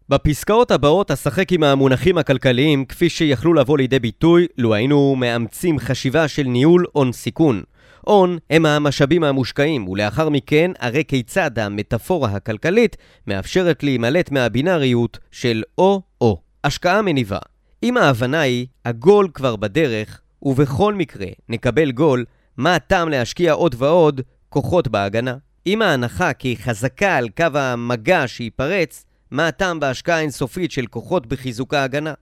בפסקאות 0.08 0.70
הבאות 0.70 1.10
אשחק 1.10 1.52
עם 1.52 1.62
המונחים 1.62 2.18
הכלכליים 2.18 2.84
כפי 2.84 3.08
שיכלו 3.08 3.54
לבוא 3.54 3.78
לידי 3.78 3.98
ביטוי 3.98 4.46
לו 4.58 4.74
היינו 4.74 5.16
מאמצים 5.16 5.78
חשיבה 5.78 6.28
של 6.28 6.42
ניהול 6.42 6.84
הון 6.92 7.12
סיכון. 7.12 7.62
הון 8.00 8.38
הם 8.50 8.66
המשאבים 8.66 9.24
המושקעים, 9.24 9.88
ולאחר 9.88 10.28
מכן 10.28 10.70
הרי 10.78 11.04
כיצד 11.08 11.58
המטאפורה 11.58 12.30
הכלכלית 12.30 12.96
מאפשרת 13.26 13.82
להימלט 13.82 14.30
מהבינאריות 14.30 15.18
של 15.30 15.62
או-או. 15.78 16.40
השקעה 16.64 17.02
מניבה. 17.02 17.38
אם 17.84 17.96
ההבנה 17.96 18.40
היא, 18.40 18.66
הגול 18.84 19.28
כבר 19.34 19.56
בדרך, 19.56 20.20
ובכל 20.42 20.94
מקרה 20.94 21.26
נקבל 21.48 21.90
גול, 21.90 22.24
מה 22.56 22.74
הטעם 22.74 23.08
להשקיע 23.08 23.52
עוד 23.52 23.74
ועוד 23.78 24.20
כוחות 24.48 24.88
בהגנה? 24.88 25.36
אם 25.66 25.82
ההנחה 25.82 26.32
כי 26.32 26.56
חזקה 26.56 27.16
על 27.16 27.28
קו 27.28 27.46
המגע 27.54 28.24
שייפרץ, 28.26 29.04
מה 29.30 29.48
הטעם 29.48 29.80
בהשקעה 29.80 30.20
אינסופית 30.20 30.70
של 30.70 30.86
כוחות 30.86 31.26
בחיזוק 31.26 31.74
ההגנה? 31.74 32.14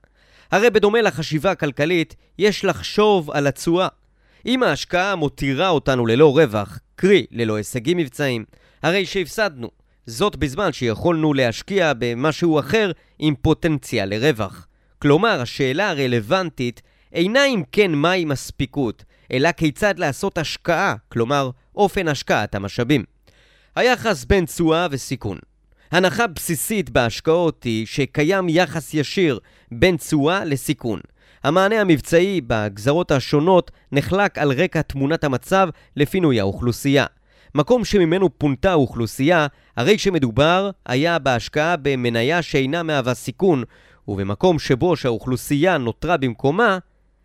הרי 0.50 0.70
בדומה 0.70 1.02
לחשיבה 1.02 1.50
הכלכלית, 1.50 2.16
יש 2.38 2.64
לחשוב 2.64 3.30
על 3.30 3.46
התשואה. 3.46 3.88
אם 4.46 4.62
ההשקעה 4.62 5.16
מותירה 5.16 5.68
אותנו 5.68 6.06
ללא 6.06 6.38
רווח, 6.38 6.78
קרי 6.96 7.26
ללא 7.30 7.56
הישגים 7.56 7.96
מבצעיים, 7.96 8.44
הרי 8.82 9.06
שהפסדנו. 9.06 9.70
זאת 10.06 10.36
בזמן 10.36 10.72
שיכולנו 10.72 11.34
להשקיע 11.34 11.92
במשהו 11.98 12.58
אחר 12.58 12.90
עם 13.18 13.34
פוטנציאל 13.42 14.08
לרווח. 14.08 14.66
כלומר, 15.02 15.40
השאלה 15.40 15.90
הרלוונטית 15.90 16.82
אינה 17.12 17.44
אם 17.44 17.62
כן 17.72 17.92
מהי 17.92 18.24
מספיקות, 18.24 19.04
אלא 19.32 19.52
כיצד 19.52 19.98
לעשות 19.98 20.38
השקעה, 20.38 20.94
כלומר, 21.08 21.50
אופן 21.74 22.08
השקעת 22.08 22.54
המשאבים. 22.54 23.04
היחס 23.76 24.24
בין 24.24 24.44
תשואה 24.44 24.86
וסיכון. 24.90 25.38
הנחה 25.92 26.26
בסיסית 26.26 26.90
בהשקעות 26.90 27.64
היא 27.64 27.86
שקיים 27.86 28.48
יחס 28.48 28.94
ישיר 28.94 29.38
בין 29.72 29.96
תשואה 29.96 30.44
לסיכון. 30.44 31.00
המענה 31.44 31.80
המבצעי 31.80 32.40
בגזרות 32.46 33.10
השונות 33.10 33.70
נחלק 33.92 34.38
על 34.38 34.52
רקע 34.52 34.82
תמונת 34.82 35.24
המצב 35.24 35.68
לפינוי 35.96 36.40
האוכלוסייה. 36.40 37.06
מקום 37.54 37.84
שממנו 37.84 38.38
פונתה 38.38 38.70
האוכלוסייה, 38.70 39.46
הרי 39.76 39.98
שמדובר 39.98 40.70
היה 40.86 41.18
בהשקעה 41.18 41.76
במניה 41.76 42.42
שאינה 42.42 42.82
מהווה 42.82 43.14
סיכון, 43.14 43.64
ובמקום 44.12 44.58
שבו 44.58 44.96
שהאוכלוסייה 44.96 45.78
נותרה 45.78 46.16
במקומה, 46.16 46.78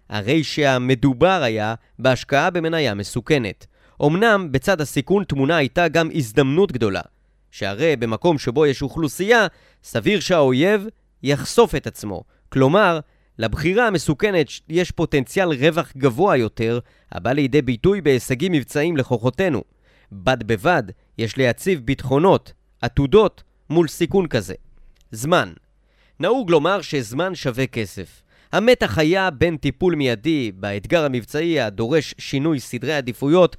הרי 0.09 0.43
שהמדובר 0.43 1.41
היה 1.43 1.75
בהשקעה 1.99 2.49
במניה 2.49 2.93
מסוכנת. 2.93 3.65
אמנם 4.05 4.47
בצד 4.51 4.81
הסיכון 4.81 5.23
תמונה 5.23 5.57
הייתה 5.57 5.87
גם 5.87 6.09
הזדמנות 6.13 6.71
גדולה, 6.71 7.01
שהרי 7.51 7.95
במקום 7.95 8.37
שבו 8.37 8.65
יש 8.65 8.81
אוכלוסייה, 8.81 9.47
סביר 9.83 10.19
שהאויב 10.19 10.87
יחשוף 11.23 11.75
את 11.75 11.87
עצמו. 11.87 12.23
כלומר, 12.49 12.99
לבחירה 13.39 13.87
המסוכנת 13.87 14.47
יש 14.69 14.91
פוטנציאל 14.91 15.47
רווח 15.47 15.91
גבוה 15.97 16.37
יותר, 16.37 16.79
הבא 17.11 17.31
לידי 17.31 17.61
ביטוי 17.61 18.01
בהישגים 18.01 18.51
מבצעיים 18.51 18.97
לכוחותינו. 18.97 19.63
בד 20.11 20.43
בבד, 20.43 20.83
יש 21.17 21.37
להציב 21.37 21.79
ביטחונות, 21.85 22.53
עתודות, 22.81 23.43
מול 23.69 23.87
סיכון 23.87 24.27
כזה. 24.27 24.53
זמן 25.11 25.53
נהוג 26.19 26.51
לומר 26.51 26.81
שזמן 26.81 27.35
שווה 27.35 27.67
כסף. 27.67 28.21
המתח 28.51 28.97
היה 28.97 29.29
בין 29.29 29.57
טיפול 29.57 29.95
מיידי 29.95 30.51
באתגר 30.55 31.05
המבצעי 31.05 31.61
הדורש 31.61 32.15
שינוי 32.17 32.59
סדרי 32.59 32.93
עדיפויות 32.93 33.55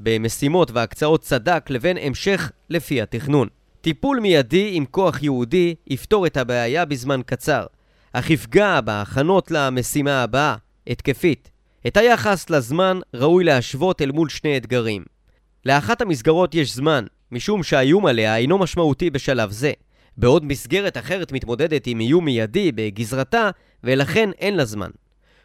במשימות 0.00 0.70
והקצאות 0.70 1.20
צדק 1.20 1.70
לבין 1.70 1.96
המשך 2.00 2.50
לפי 2.70 3.02
התכנון. 3.02 3.48
טיפול 3.80 4.20
מיידי 4.20 4.70
עם 4.72 4.84
כוח 4.84 5.22
יהודי 5.22 5.74
יפתור 5.86 6.26
את 6.26 6.36
הבעיה 6.36 6.84
בזמן 6.84 7.20
קצר, 7.26 7.66
אך 8.12 8.30
יפגע 8.30 8.80
בהכנות 8.80 9.50
למשימה 9.50 10.22
הבאה, 10.22 10.54
התקפית. 10.86 11.50
את 11.86 11.96
היחס 11.96 12.50
לזמן 12.50 13.00
ראוי 13.14 13.44
להשוות 13.44 14.02
אל 14.02 14.10
מול 14.10 14.28
שני 14.28 14.56
אתגרים. 14.56 15.04
לאחת 15.66 16.00
המסגרות 16.00 16.54
יש 16.54 16.74
זמן, 16.74 17.04
משום 17.32 17.62
שהאיום 17.62 18.06
עליה 18.06 18.36
אינו 18.36 18.58
משמעותי 18.58 19.10
בשלב 19.10 19.50
זה, 19.50 19.72
בעוד 20.18 20.44
מסגרת 20.44 20.96
אחרת 20.96 21.32
מתמודדת 21.32 21.86
עם 21.86 22.00
איום 22.00 22.24
מיידי 22.24 22.72
בגזרתה, 22.72 23.50
ולכן 23.84 24.30
אין 24.38 24.56
לה 24.56 24.64
זמן. 24.64 24.90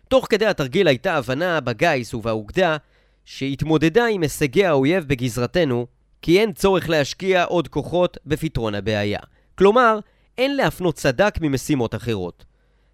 תוך 0.08 0.28
כדי 0.30 0.46
התרגיל 0.46 0.88
הייתה 0.88 1.16
הבנה 1.16 1.60
בגיס 1.60 2.14
ובאוגדה 2.14 2.78
שהתמודדה 3.26 4.06
עם 4.06 4.22
הישגי 4.22 4.66
האויב 4.66 5.08
בגזרתנו, 5.08 5.88
כי 6.22 6.40
אין 6.40 6.54
צורך 6.54 6.90
להשקיע 6.90 7.44
עוד 7.44 7.68
כוחות 7.68 8.18
בפתרון 8.26 8.76
הבעיה. 8.76 9.20
כלומר, 9.56 10.00
אין 10.38 10.56
להפנות 10.56 10.98
סדק 10.98 11.36
ממשימות 11.42 11.96
אחרות. 11.96 12.46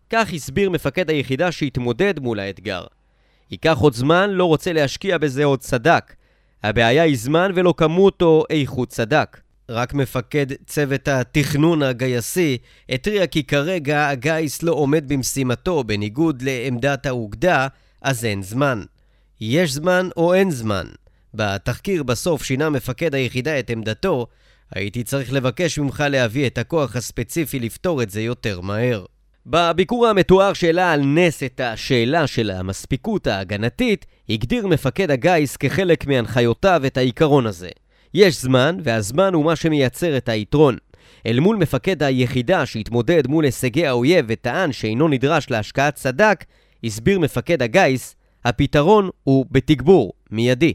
כך 0.09 0.33
הסביר 0.33 0.69
מפקד 0.69 1.09
היחידה 1.09 1.51
שהתמודד 1.51 2.19
מול 2.19 2.39
האתגר. 2.39 2.85
ייקח 3.51 3.77
עוד 3.77 3.93
זמן, 3.93 4.29
לא 4.29 4.45
רוצה 4.45 4.73
להשקיע 4.73 5.17
בזה 5.17 5.43
עוד 5.43 5.61
סדק. 5.61 6.15
הבעיה 6.63 7.03
היא 7.03 7.17
זמן 7.17 7.51
ולא 7.55 7.73
כמות 7.77 8.21
או 8.21 8.43
איכות 8.49 8.91
סדק. 8.91 9.37
רק 9.69 9.93
מפקד 9.93 10.45
צוות 10.67 11.07
התכנון 11.07 11.83
הגייסי 11.83 12.57
התריע 12.89 13.27
כי 13.27 13.43
כרגע 13.43 14.09
הגיס 14.09 14.63
לא 14.63 14.71
עומד 14.71 15.07
במשימתו 15.07 15.83
בניגוד 15.83 16.41
לעמדת 16.41 17.05
האוגדה, 17.05 17.67
אז 18.01 18.25
אין 18.25 18.43
זמן. 18.43 18.83
יש 19.41 19.71
זמן 19.71 20.09
או 20.17 20.33
אין 20.33 20.51
זמן. 20.51 20.87
בתחקיר 21.33 22.03
בסוף 22.03 22.43
שינה 22.43 22.69
מפקד 22.69 23.15
היחידה 23.15 23.59
את 23.59 23.69
עמדתו, 23.69 24.27
הייתי 24.75 25.03
צריך 25.03 25.33
לבקש 25.33 25.79
ממך 25.79 26.03
להביא 26.09 26.47
את 26.47 26.57
הכוח 26.57 26.95
הספציפי 26.95 27.59
לפתור 27.59 28.03
את 28.03 28.09
זה 28.09 28.21
יותר 28.21 28.61
מהר. 28.61 29.05
בביקור 29.45 30.07
המתואר 30.07 30.53
שהעלה 30.53 30.93
על 30.93 31.01
נס 31.01 31.43
את 31.43 31.59
השאלה 31.59 32.27
של 32.27 32.51
המספיקות 32.51 33.27
ההגנתית, 33.27 34.05
הגדיר 34.29 34.67
מפקד 34.67 35.11
הגיס 35.11 35.57
כחלק 35.57 36.07
מהנחיותיו 36.07 36.81
את 36.85 36.97
העיקרון 36.97 37.45
הזה. 37.45 37.69
יש 38.13 38.41
זמן, 38.41 38.77
והזמן 38.83 39.33
הוא 39.33 39.45
מה 39.45 39.55
שמייצר 39.55 40.17
את 40.17 40.29
היתרון. 40.29 40.77
אל 41.25 41.39
מול 41.39 41.55
מפקד 41.55 42.03
היחידה 42.03 42.65
שהתמודד 42.65 43.27
מול 43.27 43.45
הישגי 43.45 43.87
האויב 43.87 44.25
וטען 44.27 44.71
שאינו 44.71 45.07
נדרש 45.07 45.49
להשקעת 45.49 45.97
סדק, 45.97 46.45
הסביר 46.83 47.19
מפקד 47.19 47.61
הגיס, 47.61 48.15
הפתרון 48.45 49.09
הוא 49.23 49.45
בתגבור, 49.51 50.13
מיידי. 50.31 50.73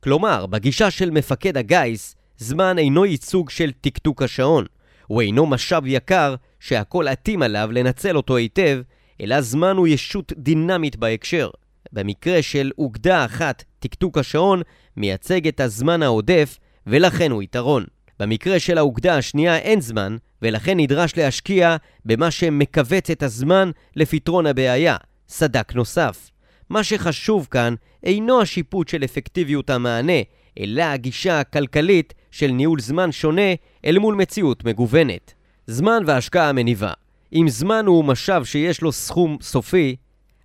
כלומר, 0.00 0.46
בגישה 0.46 0.90
של 0.90 1.10
מפקד 1.10 1.56
הגיס, 1.56 2.16
זמן 2.38 2.78
אינו 2.78 3.06
ייצוג 3.06 3.50
של 3.50 3.72
תקתוק 3.80 4.22
השעון. 4.22 4.64
הוא 5.06 5.22
אינו 5.22 5.46
משאב 5.46 5.86
יקר 5.86 6.34
שהכל 6.60 7.08
עטים 7.08 7.42
עליו 7.42 7.68
לנצל 7.72 8.16
אותו 8.16 8.36
היטב, 8.36 8.80
אלא 9.20 9.40
זמן 9.40 9.76
הוא 9.76 9.88
ישות 9.88 10.32
דינמית 10.36 10.96
בהקשר. 10.96 11.50
במקרה 11.92 12.42
של 12.42 12.70
אוגדה 12.78 13.24
אחת, 13.24 13.64
תקתוק 13.78 14.18
השעון 14.18 14.62
מייצג 14.96 15.48
את 15.48 15.60
הזמן 15.60 16.02
העודף 16.02 16.58
ולכן 16.86 17.30
הוא 17.30 17.42
יתרון. 17.42 17.84
במקרה 18.20 18.60
של 18.60 18.78
האוגדה 18.78 19.16
השנייה 19.16 19.56
אין 19.56 19.80
זמן, 19.80 20.16
ולכן 20.42 20.76
נדרש 20.76 21.16
להשקיע 21.16 21.76
במה 22.04 22.30
שמכווץ 22.30 23.10
את 23.10 23.22
הזמן 23.22 23.70
לפתרון 23.96 24.46
הבעיה, 24.46 24.96
סדק 25.28 25.74
נוסף. 25.74 26.30
מה 26.70 26.84
שחשוב 26.84 27.48
כאן 27.50 27.74
אינו 28.04 28.40
השיפוט 28.40 28.88
של 28.88 29.04
אפקטיביות 29.04 29.70
המענה, 29.70 30.22
אלא 30.60 30.82
הגישה 30.82 31.40
הכלכלית 31.40 32.14
של 32.30 32.46
ניהול 32.46 32.80
זמן 32.80 33.12
שונה 33.12 33.54
אל 33.84 33.98
מול 33.98 34.14
מציאות 34.14 34.64
מגוונת. 34.64 35.34
זמן 35.66 36.02
והשקעה 36.06 36.52
מניבה. 36.52 36.92
אם 37.32 37.46
זמן 37.48 37.86
הוא 37.86 38.04
משאב 38.04 38.44
שיש 38.44 38.82
לו 38.82 38.92
סכום 38.92 39.38
סופי, 39.40 39.96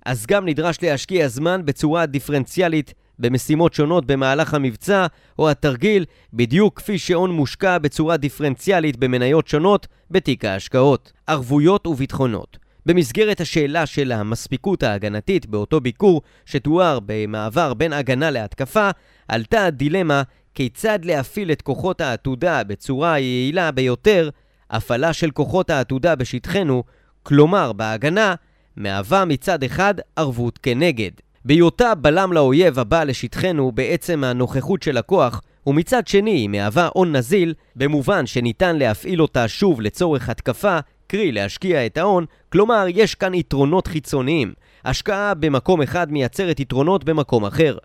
אז 0.05 0.25
גם 0.25 0.45
נדרש 0.45 0.77
להשקיע 0.81 1.27
זמן 1.27 1.61
בצורה 1.65 2.05
דיפרנציאלית 2.05 2.93
במשימות 3.21 3.73
שונות 3.73 4.05
במהלך 4.05 4.53
המבצע 4.53 5.05
או 5.39 5.49
התרגיל, 5.49 6.05
בדיוק 6.33 6.77
כפי 6.79 6.97
שהון 6.97 7.31
מושקע 7.31 7.77
בצורה 7.77 8.17
דיפרנציאלית 8.17 8.97
במניות 8.97 9.47
שונות 9.47 9.87
בתיק 10.11 10.45
ההשקעות. 10.45 11.11
ערבויות 11.27 11.87
וביטחונות 11.87 12.57
במסגרת 12.85 13.41
השאלה 13.41 13.85
של 13.85 14.11
המספיקות 14.11 14.83
ההגנתית 14.83 15.45
באותו 15.45 15.81
ביקור 15.81 16.21
שתואר 16.45 16.99
במעבר 17.05 17.73
בין 17.73 17.93
הגנה 17.93 18.31
להתקפה, 18.31 18.89
עלתה 19.27 19.65
הדילמה 19.65 20.21
כיצד 20.55 20.99
להפעיל 21.05 21.51
את 21.51 21.61
כוחות 21.61 22.01
העתודה 22.01 22.63
בצורה 22.63 23.13
היעילה 23.13 23.71
ביותר, 23.71 24.29
הפעלה 24.69 25.13
של 25.13 25.31
כוחות 25.31 25.69
העתודה 25.69 26.15
בשטחנו, 26.15 26.83
כלומר 27.23 27.73
בהגנה, 27.73 28.35
מהווה 28.75 29.25
מצד 29.25 29.63
אחד 29.63 29.93
ערבות 30.15 30.57
כנגד. 30.57 31.11
בהיותה 31.45 31.95
בלם 31.95 32.33
לאויב 32.33 32.79
הבא 32.79 33.03
לשטחנו 33.03 33.71
בעצם 33.71 34.23
הנוכחות 34.23 34.83
של 34.83 34.97
הכוח, 34.97 35.41
ומצד 35.67 36.07
שני 36.07 36.31
היא 36.31 36.49
מהווה 36.49 36.89
הון 36.93 37.15
נזיל, 37.15 37.53
במובן 37.75 38.25
שניתן 38.25 38.75
להפעיל 38.75 39.21
אותה 39.21 39.47
שוב 39.47 39.81
לצורך 39.81 40.29
התקפה, 40.29 40.79
קרי 41.07 41.31
להשקיע 41.31 41.85
את 41.85 41.97
ההון, 41.97 42.25
כלומר 42.51 42.85
יש 42.89 43.15
כאן 43.15 43.33
יתרונות 43.33 43.87
חיצוניים. 43.87 44.53
השקעה 44.85 45.33
במקום 45.33 45.81
אחד 45.81 46.11
מייצרת 46.11 46.59
יתרונות 46.59 47.03
במקום 47.03 47.45
אחר. 47.45 47.77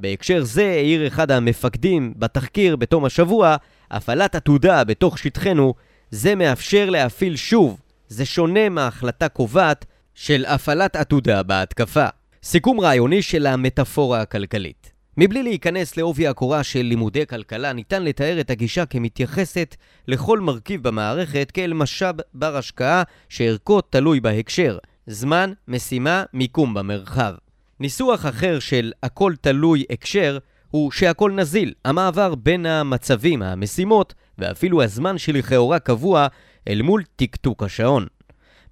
בהקשר 0.00 0.44
זה 0.44 0.66
העיר 0.66 1.06
אחד 1.06 1.30
המפקדים 1.30 2.14
בתחקיר 2.16 2.76
בתום 2.76 3.04
השבוע, 3.04 3.56
הפעלת 3.90 4.34
עתודה 4.34 4.84
בתוך 4.84 5.18
שטחנו, 5.18 5.74
זה 6.10 6.34
מאפשר 6.34 6.90
להפעיל 6.90 7.36
שוב. 7.36 7.80
זה 8.08 8.24
שונה 8.24 8.68
מההחלטה 8.68 9.28
קובעת 9.28 9.84
של 10.14 10.44
הפעלת 10.48 10.96
עתודה 10.96 11.42
בהתקפה. 11.42 12.06
סיכום 12.46 12.80
רעיוני 12.80 13.22
של 13.22 13.46
המטאפורה 13.46 14.20
הכלכלית. 14.20 14.92
מבלי 15.16 15.42
להיכנס 15.42 15.96
לעובי 15.96 16.26
הקורה 16.26 16.62
של 16.62 16.82
לימודי 16.82 17.26
כלכלה, 17.26 17.72
ניתן 17.72 18.04
לתאר 18.04 18.40
את 18.40 18.50
הגישה 18.50 18.86
כמתייחסת 18.86 19.76
לכל 20.08 20.40
מרכיב 20.40 20.82
במערכת 20.82 21.50
כאל 21.50 21.72
משאב 21.72 22.14
בר 22.34 22.56
השקעה 22.56 23.02
שערכו 23.28 23.80
תלוי 23.80 24.20
בהקשר, 24.20 24.78
זמן, 25.06 25.52
משימה, 25.68 26.24
מיקום 26.32 26.74
במרחב. 26.74 27.34
ניסוח 27.80 28.26
אחר 28.26 28.58
של 28.58 28.92
הכל 29.02 29.32
תלוי 29.40 29.84
הקשר 29.90 30.38
הוא 30.70 30.90
שהכל 30.90 31.30
נזיל, 31.30 31.72
המעבר 31.84 32.34
בין 32.34 32.66
המצבים, 32.66 33.42
המשימות, 33.42 34.14
ואפילו 34.38 34.82
הזמן 34.82 35.18
שלכאורה 35.18 35.78
קבוע 35.78 36.26
אל 36.68 36.82
מול 36.82 37.02
טקטוק 37.16 37.62
השעון. 37.62 38.06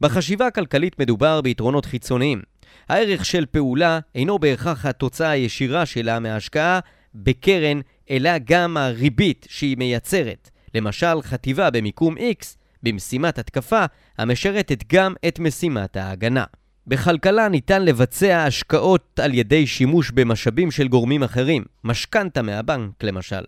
בחשיבה 0.01 0.47
הכלכלית 0.47 0.99
מדובר 0.99 1.41
ביתרונות 1.41 1.87
חיצוניים. 1.87 2.52
הערך 2.89 3.25
של 3.25 3.47
פעולה 3.47 3.99
אינו 4.15 4.39
בהכרח 4.39 4.87
התוצאה 4.87 5.31
הישירה 5.31 5.87
שלה 5.87 6.19
מההשקעה 6.19 6.81
בקרן, 7.15 7.81
אלא 8.11 8.31
גם 8.45 8.77
הריבית 8.77 9.47
שהיא 9.51 9.77
מייצרת. 9.77 10.51
למשל, 10.75 11.23
חטיבה 11.23 11.71
במיקום 11.71 12.17
X 12.17 12.45
במשימת 12.83 13.39
התקפה 13.39 13.85
המשרתת 14.19 14.85
גם 14.93 15.15
את 15.29 15.39
משימת 15.39 15.97
ההגנה. 15.97 16.45
בכלכלה 16.87 17.49
ניתן 17.49 17.85
לבצע 17.85 18.45
השקעות 18.45 19.21
על 19.23 19.35
ידי 19.35 19.67
שימוש 19.67 20.11
במשאבים 20.11 20.71
של 20.71 20.89
גורמים 20.89 21.23
אחרים, 21.23 21.65
משכנתה 21.85 22.43
מהבנק 22.43 23.05
למשל, 23.05 23.43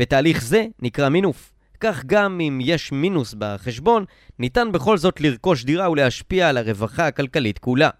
ותהליך 0.00 0.42
זה 0.42 0.66
נקרא 0.82 1.08
מינוף. 1.08 1.52
כך 1.80 2.04
גם 2.04 2.40
אם 2.40 2.58
יש 2.62 2.92
מינוס 2.92 3.34
בחשבון, 3.38 4.04
ניתן 4.38 4.72
בכל 4.72 4.98
זאת 4.98 5.20
לרכוש 5.20 5.64
דירה 5.64 5.90
ולהשפיע 5.90 6.48
על 6.48 6.56
הרווחה 6.56 7.06
הכלכלית 7.06 7.58
כולה. 7.58 7.90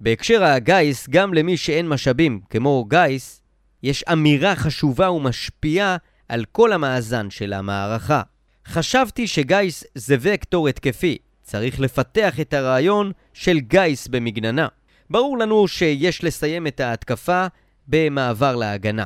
בהקשר 0.00 0.44
הגיס, 0.44 1.08
גם 1.08 1.34
למי 1.34 1.56
שאין 1.56 1.88
משאבים, 1.88 2.40
כמו 2.50 2.84
גיס, 2.88 3.42
יש 3.82 4.04
אמירה 4.12 4.56
חשובה 4.56 5.10
ומשפיעה 5.10 5.96
על 6.28 6.44
כל 6.52 6.72
המאזן 6.72 7.30
של 7.30 7.52
המערכה. 7.52 8.22
חשבתי 8.66 9.26
שגיס 9.26 9.84
זה 9.94 10.16
וקטור 10.20 10.68
התקפי, 10.68 11.18
צריך 11.42 11.80
לפתח 11.80 12.40
את 12.40 12.54
הרעיון 12.54 13.12
של 13.32 13.58
גיס 13.58 14.08
במגננה. 14.08 14.68
ברור 15.10 15.38
לנו 15.38 15.68
שיש 15.68 16.24
לסיים 16.24 16.66
את 16.66 16.80
ההתקפה 16.80 17.46
במעבר 17.88 18.56
להגנה. 18.56 19.04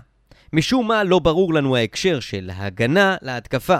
משום 0.52 0.88
מה 0.88 1.04
לא 1.04 1.18
ברור 1.18 1.54
לנו 1.54 1.76
ההקשר 1.76 2.20
של 2.20 2.50
הגנה 2.54 3.16
להתקפה. 3.22 3.78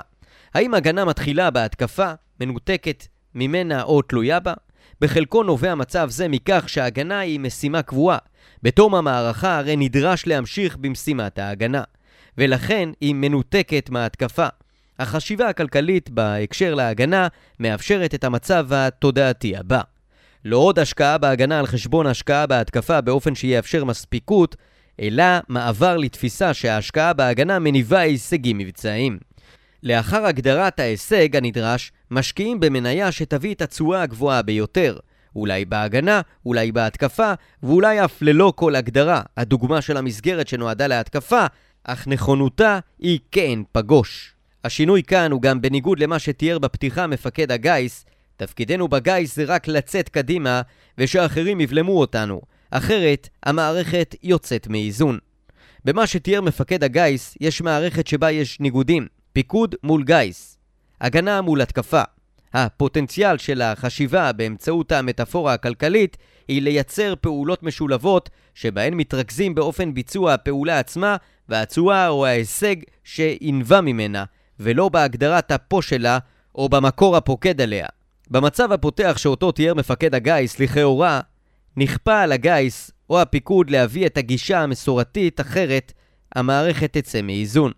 האם 0.55 0.75
הגנה 0.75 1.05
מתחילה 1.05 1.51
בהתקפה, 1.51 2.13
מנותקת 2.41 3.07
ממנה 3.35 3.83
או 3.83 4.03
תלויה 4.03 4.41
בה? 4.41 4.55
בחלקו 5.01 5.43
נובע 5.43 5.75
מצב 5.75 6.11
זה 6.11 6.29
מכך 6.29 6.65
שההגנה 6.67 7.19
היא 7.19 7.41
משימה 7.41 7.83
קבועה. 7.83 8.19
בתום 8.63 8.95
המערכה 8.95 9.59
הרי 9.59 9.77
נדרש 9.77 10.27
להמשיך 10.27 10.77
במשימת 10.77 11.39
ההגנה, 11.39 11.83
ולכן 12.39 12.89
היא 13.01 13.15
מנותקת 13.15 13.91
מההתקפה. 13.91 14.47
החשיבה 14.99 15.49
הכלכלית 15.49 16.11
בהקשר 16.11 16.75
להגנה 16.75 17.29
מאפשרת 17.61 18.15
את 18.15 18.25
המצב 18.25 18.67
התודעתי 18.73 19.57
הבא. 19.57 19.81
לא 20.45 20.57
עוד 20.57 20.79
השקעה 20.79 21.19
בהגנה 21.19 21.59
על 21.59 21.67
חשבון 21.67 22.07
השקעה 22.07 22.47
בהתקפה 22.47 23.01
באופן 23.01 23.35
שיאפשר 23.35 23.85
מספיקות, 23.85 24.57
אלא 25.01 25.25
מעבר 25.49 25.97
לתפיסה 25.97 26.55
שההשקעה 26.55 27.13
בהגנה 27.13 27.59
מניבה 27.59 27.99
הישגים 27.99 28.59
מבצעיים. 28.59 29.19
לאחר 29.85 30.27
הגדרת 30.27 30.81
ההישג 30.81 31.37
הנדרש, 31.37 31.93
משקיעים 32.11 32.61
במניה 32.61 33.13
שתביא 33.13 33.55
את 33.55 33.63
התשואה 33.63 34.03
הגבוהה 34.03 34.43
ביותר. 34.43 34.99
אולי 35.37 35.65
בהגנה, 35.65 36.21
אולי 36.47 36.73
בהתקפה, 36.73 37.33
ואולי 37.63 38.05
אף 38.05 38.23
ללא 38.23 38.53
כל 38.57 38.75
הגדרה, 38.75 39.23
הדוגמה 39.37 39.83
של 39.83 39.97
המסגרת 39.97 40.49
שנועדה 40.49 40.87
להתקפה, 40.87 41.47
אך 41.85 42.07
נכונותה 42.07 42.79
היא 42.99 43.19
כן 43.31 43.59
פגוש. 43.73 44.35
השינוי 44.65 45.03
כאן 45.03 45.33
הוא 45.33 45.43
גם 45.43 45.61
בניגוד 45.61 45.99
למה 45.99 46.19
שתיאר 46.19 46.59
בפתיחה 46.59 47.07
מפקד 47.07 47.53
הגיס, 47.53 48.05
תפקידנו 48.37 48.89
בגיס 48.89 49.37
זה 49.37 49.45
רק 49.45 49.69
לצאת 49.69 50.09
קדימה 50.09 50.63
ושאחרים 50.99 51.61
יבלמו 51.61 52.01
אותנו, 52.01 52.41
אחרת 52.71 53.29
המערכת 53.43 54.15
יוצאת 54.23 54.69
מאיזון. 54.69 55.19
במה 55.85 56.07
שתיאר 56.07 56.41
מפקד 56.41 56.85
הגיס 56.85 57.37
יש 57.41 57.61
מערכת 57.61 58.07
שבה 58.07 58.31
יש 58.31 58.61
ניגודים, 58.61 59.07
פיקוד 59.35 59.75
מול 59.83 60.05
גיס, 60.05 60.59
הגנה 61.01 61.41
מול 61.41 61.61
התקפה. 61.61 62.03
הפוטנציאל 62.53 63.39
של 63.39 63.63
החשיבה 63.63 64.33
באמצעות 64.33 64.93
המטאפורה 64.93 65.53
הכלכלית 65.53 66.17
היא 66.49 66.63
לייצר 66.63 67.15
פעולות 67.21 67.63
משולבות 67.63 68.31
שבהן 68.55 68.95
מתרכזים 68.95 69.55
באופן 69.55 69.95
ביצוע 69.95 70.35
הפעולה 70.35 70.79
עצמה 70.79 71.17
והתשואה 71.49 72.09
או 72.09 72.27
ההישג 72.27 72.77
שינבע 73.05 73.81
ממנה, 73.81 74.25
ולא 74.61 74.89
בהגדרת 74.89 75.51
הפו 75.51 75.83
שלה 75.83 76.19
או 76.55 76.69
במקור 76.69 77.17
הפוקד 77.17 77.61
עליה. 77.61 77.87
במצב 78.31 78.73
הפותח 78.73 79.15
שאותו 79.17 79.53
תיאר 79.53 79.75
מפקד 79.75 80.15
הגיס, 80.15 80.61
לכאורה, 80.61 81.21
נכפה 81.77 82.21
על 82.21 82.33
הגיס 82.33 82.91
או 83.11 83.21
הפיקוד 83.21 83.71
להביא 83.71 84.07
את 84.07 84.17
הגישה 84.17 84.61
המסורתית 84.61 85.41
אחרת, 85.41 85.93
המערכת 86.35 86.97
תצא 86.97 87.23
מאיזון. 87.23 87.73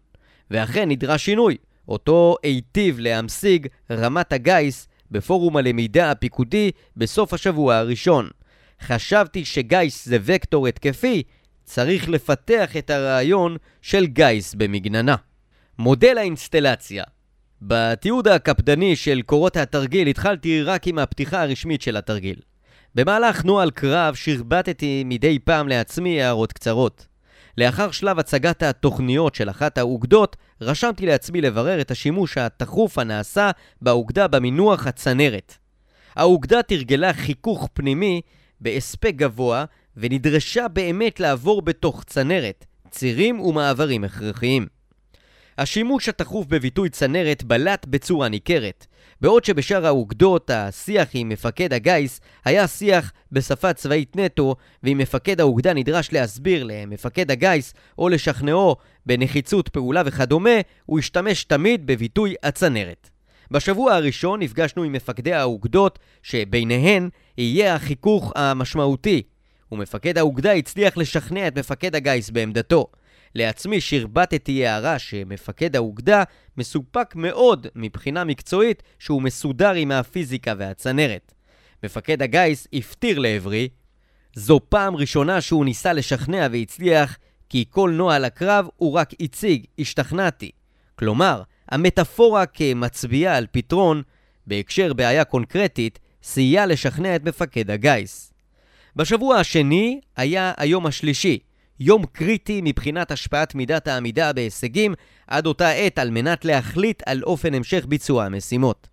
ואכן 0.51 0.89
נדרש 0.89 1.25
שינוי, 1.25 1.57
אותו 1.89 2.37
היטיב 2.43 2.99
להמשיג 2.99 3.67
רמת 3.91 4.33
הגיס 4.33 4.89
בפורום 5.11 5.57
הלמידה 5.57 6.11
הפיקודי 6.11 6.71
בסוף 6.97 7.35
השבוע 7.35 7.77
הראשון. 7.77 8.29
חשבתי 8.83 9.45
שגיס 9.45 10.07
זה 10.07 10.19
וקטור 10.23 10.67
התקפי, 10.67 11.23
צריך 11.65 12.09
לפתח 12.09 12.77
את 12.77 12.91
הרעיון 12.91 13.57
של 13.83 14.07
גיס 14.07 14.55
במגננה. 14.55 15.17
מודל 15.79 16.19
האינסטלציה 16.19 17.05
בתיעוד 17.63 18.29
הקפדני 18.29 18.97
של 18.97 19.23
קורות 19.23 19.57
התרגיל 19.57 20.09
התחלתי 20.09 20.63
רק 20.63 20.87
עם 20.87 20.99
הפתיחה 20.99 21.43
הרשמית 21.43 21.83
של 21.83 21.97
התרגיל. 21.97 22.41
במהלך 22.95 23.45
נוהל 23.45 23.71
קרב 23.71 24.15
שרבטתי 24.15 25.03
מדי 25.07 25.39
פעם 25.39 25.69
לעצמי 25.69 26.23
הערות 26.23 26.53
קצרות. 26.53 27.07
לאחר 27.59 27.91
שלב 27.91 28.19
הצגת 28.19 28.63
התוכניות 28.63 29.35
של 29.35 29.51
אחת 29.51 29.79
האוגדות, 29.79 30.37
רשמתי 30.61 31.07
לעצמי 31.07 31.41
לברר 31.41 31.81
את 31.81 31.91
השימוש 31.91 32.39
התכוף 32.39 32.99
הנעשה 32.99 33.51
באוגדה 33.83 34.29
במינוח 34.29 34.87
הצנרת. 34.87 35.55
האוגדה 36.17 36.63
תרגלה 36.63 37.13
חיכוך 37.13 37.69
פנימי 37.73 38.21
בהספק 38.61 39.13
גבוה, 39.17 39.65
ונדרשה 39.97 40.69
באמת 40.69 41.21
לעבור 41.21 41.63
בתוך 41.63 42.05
צנרת, 42.05 42.65
צירים 42.91 43.41
ומעברים 43.41 44.05
הכרחיים. 44.05 44.76
השימוש 45.59 46.09
התכוף 46.09 46.47
בביטוי 46.47 46.89
צנרת 46.89 47.43
בלט 47.43 47.87
בצורה 47.87 48.29
ניכרת. 48.29 48.87
בעוד 49.21 49.45
שבשאר 49.45 49.87
האוגדות 49.87 50.51
השיח 50.51 51.09
עם 51.15 51.29
מפקד 51.29 51.73
הגיס 51.73 52.21
היה 52.45 52.69
שיח 52.69 53.13
בשפה 53.33 53.73
צבאית 53.73 54.17
נטו, 54.17 54.57
ואם 54.83 54.99
מפקד 54.99 55.41
האוגדה 55.41 55.75
נדרש 55.75 56.13
להסביר 56.13 56.65
למפקד 56.65 57.31
הגיס 57.31 57.75
או 57.99 58.09
לשכנעו 58.09 58.77
בנחיצות 59.07 59.69
פעולה 59.69 60.03
וכדומה, 60.07 60.61
הוא 60.87 60.99
השתמש 60.99 61.45
תמיד 61.45 61.87
בביטוי 61.87 62.35
הצנרת. 62.43 63.11
בשבוע 63.51 63.95
הראשון 63.95 64.43
נפגשנו 64.43 64.83
עם 64.83 64.93
מפקדי 64.93 65.33
האוגדות, 65.33 65.99
שביניהן 66.23 67.09
יהיה 67.39 67.75
החיכוך 67.75 68.33
המשמעותי, 68.37 69.23
ומפקד 69.73 70.19
האוגדה 70.19 70.53
הצליח 70.53 70.97
לשכנע 70.97 71.49
את 71.49 71.59
מפקד 71.59 71.95
הגיס 71.95 72.31
בעמדתו. 72.31 72.87
לעצמי 73.37 73.81
שרבטתי 73.81 74.67
הערה 74.67 74.99
שמפקד 74.99 75.77
האוגדה 75.77 76.23
מסופק 76.57 77.15
מאוד 77.17 77.67
מבחינה 77.75 78.25
מקצועית 78.25 78.83
שהוא 78.99 79.23
מסודר 79.23 79.73
עם 79.73 79.93
הפיזיקה 79.93 80.55
והצנרת. 80.59 81.33
מפקד 81.83 82.23
הגיס 82.23 82.69
הפטיר 82.73 83.19
לעברי, 83.19 83.69
זו 84.35 84.61
פעם 84.69 84.97
ראשונה 84.97 85.41
שהוא 85.41 85.65
ניסה 85.65 85.93
לשכנע 85.93 86.49
והצליח, 86.53 87.19
כי 87.49 87.65
כל 87.71 87.91
נוהל 87.91 88.25
הקרב 88.25 88.69
הוא 88.77 88.93
רק 88.93 89.11
הציג, 89.21 89.65
השתכנעתי. 89.79 90.51
כלומר, 90.95 91.43
המטאפורה 91.69 92.47
כמצביעה 92.47 93.37
על 93.37 93.47
פתרון, 93.51 94.03
בהקשר 94.47 94.93
בעיה 94.93 95.25
קונקרטית, 95.25 95.99
סייע 96.23 96.67
לשכנע 96.67 97.17
את 97.17 97.25
מפקד 97.25 97.71
הגיס. 97.71 98.33
בשבוע 98.97 99.37
השני 99.37 100.01
היה 100.17 100.53
היום 100.57 100.87
השלישי, 100.87 101.39
יום 101.81 102.07
קריטי 102.13 102.61
מבחינת 102.65 103.11
השפעת 103.11 103.55
מידת 103.55 103.89
העמידה 103.89 104.33
בהישגים 104.33 104.95
עד 105.27 105.47
אותה 105.47 105.69
עת 105.69 105.99
על 105.99 106.11
מנת 106.11 106.45
להחליט 106.45 107.03
על 107.07 107.23
אופן 107.23 107.55
המשך 107.55 107.87
ביצוע 107.87 108.25
המשימות. 108.25 108.89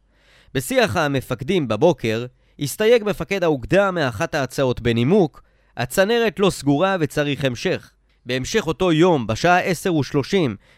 בשיח 0.53 0.97
המפקדים 0.97 1.67
בבוקר, 1.67 2.25
הסתייג 2.59 3.03
מפקד 3.03 3.43
האוגדה 3.43 3.91
מאחת 3.91 4.35
ההצעות 4.35 4.81
בנימוק, 4.81 5.43
הצנרת 5.77 6.39
לא 6.39 6.49
סגורה 6.49 6.97
וצריך 6.99 7.45
המשך. 7.45 7.91
בהמשך 8.25 8.67
אותו 8.67 8.91
יום, 8.91 9.27
בשעה 9.27 9.71
10:30, 9.71 10.35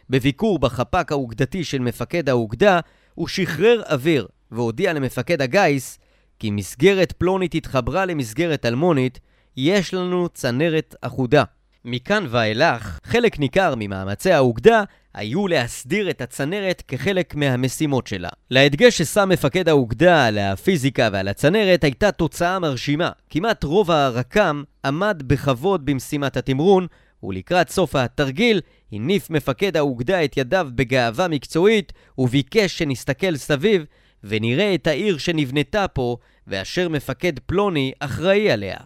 בביקור 0.09 0.59
בחפ"ק 0.59 1.11
האוגדתי 1.11 1.63
של 1.63 1.79
מפקד 1.79 2.29
האוגדה, 2.29 2.79
הוא 3.15 3.27
שחרר 3.27 3.81
אוויר 3.91 4.27
והודיע 4.51 4.93
למפקד 4.93 5.41
הגיס 5.41 5.99
כי 6.39 6.51
מסגרת 6.51 7.11
פלונית 7.11 7.55
התחברה 7.55 8.05
למסגרת 8.05 8.65
אלמונית, 8.65 9.19
יש 9.57 9.93
לנו 9.93 10.29
צנרת 10.29 10.95
אחודה. 11.01 11.43
מכאן 11.85 12.25
ואילך, 12.29 12.99
חלק 13.03 13.39
ניכר 13.39 13.73
ממאמצי 13.77 14.31
האוגדה 14.31 14.83
היו 15.13 15.47
להסדיר 15.47 16.09
את 16.09 16.21
הצנרת 16.21 16.83
כחלק 16.87 17.35
מהמשימות 17.35 18.07
שלה. 18.07 18.29
להדגש 18.51 18.97
ששם 18.97 19.29
מפקד 19.29 19.69
האוגדה 19.69 20.25
על 20.25 20.37
הפיזיקה 20.37 21.09
ועל 21.11 21.27
הצנרת 21.27 21.83
הייתה 21.83 22.11
תוצאה 22.11 22.59
מרשימה. 22.59 23.09
כמעט 23.29 23.63
רוב 23.63 23.91
הרק"ם 23.91 24.63
עמד 24.85 25.23
בכבוד 25.27 25.85
במשימת 25.85 26.37
התמרון, 26.37 26.87
ולקראת 27.23 27.69
סוף 27.69 27.95
התרגיל 27.95 28.61
הניף 28.91 29.29
מפקד 29.29 29.77
האוגדה 29.77 30.23
את 30.23 30.37
ידיו 30.37 30.67
בגאווה 30.75 31.27
מקצועית 31.27 31.93
וביקש 32.17 32.77
שנסתכל 32.77 33.35
סביב 33.37 33.85
ונראה 34.23 34.75
את 34.75 34.87
העיר 34.87 35.17
שנבנתה 35.17 35.87
פה 35.87 36.17
ואשר 36.47 36.89
מפקד 36.89 37.39
פלוני 37.45 37.91
אחראי 37.99 38.51
עליה. 38.51 38.77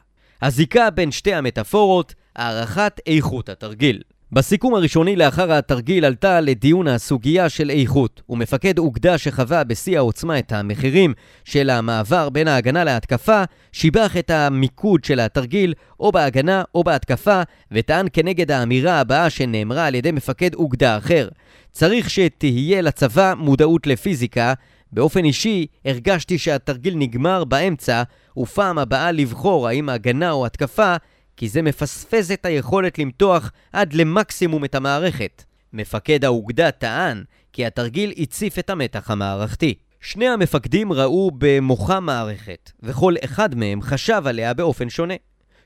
הזיקה 0.41 0.89
בין 0.89 1.11
שתי 1.11 1.33
המטאפורות 1.33 2.13
הערכת 2.35 2.99
איכות 3.07 3.49
התרגיל. 3.49 4.01
בסיכום 4.31 4.75
הראשוני 4.75 5.15
לאחר 5.15 5.51
התרגיל 5.51 6.05
עלתה 6.05 6.41
לדיון 6.41 6.87
הסוגיה 6.87 7.49
של 7.49 7.69
איכות, 7.69 8.21
ומפקד 8.29 8.79
אוגדה 8.79 9.17
שחווה 9.17 9.63
בשיא 9.63 9.97
העוצמה 9.97 10.39
את 10.39 10.51
המחירים 10.51 11.13
של 11.43 11.69
המעבר 11.69 12.29
בין 12.29 12.47
ההגנה 12.47 12.83
להתקפה, 12.83 13.43
שיבח 13.71 14.17
את 14.17 14.29
המיקוד 14.29 15.03
של 15.03 15.19
התרגיל 15.19 15.73
או 15.99 16.11
בהגנה 16.11 16.63
או 16.75 16.83
בהתקפה, 16.83 17.41
וטען 17.71 18.07
כנגד 18.13 18.51
האמירה 18.51 18.99
הבאה 18.99 19.29
שנאמרה 19.29 19.85
על 19.85 19.95
ידי 19.95 20.11
מפקד 20.11 20.53
אוגדה 20.53 20.97
אחר. 20.97 21.29
צריך 21.71 22.09
שתהיה 22.09 22.81
לצבא 22.81 23.33
מודעות 23.37 23.87
לפיזיקה. 23.87 24.53
באופן 24.91 25.25
אישי, 25.25 25.65
הרגשתי 25.85 26.37
שהתרגיל 26.37 26.95
נגמר 26.97 27.43
באמצע, 27.43 28.03
ופעם 28.37 28.77
הבאה 28.77 29.11
לבחור 29.11 29.67
האם 29.67 29.89
הגנה 29.89 30.31
או 30.31 30.45
התקפה 30.45 30.95
כי 31.39 31.49
זה 31.49 31.61
מפספס 31.61 32.31
את 32.31 32.45
היכולת 32.45 32.99
למתוח 32.99 33.51
עד 33.73 33.93
למקסימום 33.93 34.65
את 34.65 34.75
המערכת. 34.75 35.43
מפקד 35.73 36.25
האוגדה 36.25 36.71
טען 36.71 37.23
כי 37.53 37.65
התרגיל 37.65 38.13
הציף 38.17 38.59
את 38.59 38.69
המתח 38.69 39.11
המערכתי. 39.11 39.73
שני 40.01 40.27
המפקדים 40.27 40.93
ראו 40.93 41.31
במוחה 41.37 41.99
מערכת, 41.99 42.71
וכל 42.83 43.13
אחד 43.23 43.55
מהם 43.55 43.81
חשב 43.81 44.21
עליה 44.25 44.53
באופן 44.53 44.89
שונה. 44.89 45.13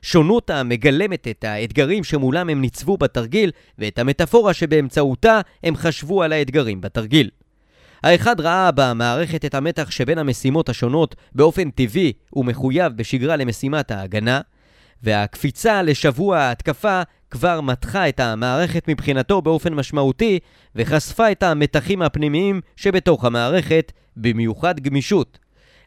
שונות 0.02 0.50
המגלמת 0.50 1.28
את 1.28 1.44
האתגרים 1.44 2.04
שמולם 2.04 2.48
הם 2.48 2.60
ניצבו 2.60 2.96
בתרגיל, 2.96 3.50
ואת 3.78 3.98
המטאפורה 3.98 4.54
שבאמצעותה 4.54 5.40
הם 5.64 5.76
חשבו 5.76 6.22
על 6.22 6.32
האתגרים 6.32 6.80
בתרגיל. 6.80 7.30
האחד 8.02 8.40
ראה 8.40 8.70
במערכת 8.70 9.44
את 9.44 9.54
המתח 9.54 9.90
שבין 9.90 10.18
המשימות 10.18 10.68
השונות 10.68 11.16
באופן 11.32 11.70
טבעי 11.70 12.12
ומחויב 12.32 12.92
בשגרה 12.96 13.36
למשימת 13.36 13.90
ההגנה, 13.90 14.40
והקפיצה 15.04 15.82
לשבוע 15.82 16.38
ההתקפה 16.38 17.02
כבר 17.30 17.60
מתחה 17.60 18.08
את 18.08 18.20
המערכת 18.20 18.88
מבחינתו 18.88 19.42
באופן 19.42 19.74
משמעותי 19.74 20.38
וחשפה 20.76 21.32
את 21.32 21.42
המתחים 21.42 22.02
הפנימיים 22.02 22.60
שבתוך 22.76 23.24
המערכת, 23.24 23.92
במיוחד 24.16 24.80
גמישות. 24.80 25.38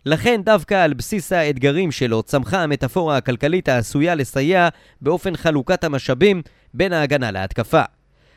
לכן 0.05 0.41
דווקא 0.43 0.73
על 0.73 0.93
בסיס 0.93 1.31
האתגרים 1.31 1.91
שלו 1.91 2.23
צמחה 2.23 2.63
המטאפורה 2.63 3.17
הכלכלית 3.17 3.69
העשויה 3.69 4.15
לסייע 4.15 4.69
באופן 5.01 5.35
חלוקת 5.35 5.83
המשאבים 5.83 6.41
בין 6.73 6.93
ההגנה 6.93 7.31
להתקפה. 7.31 7.83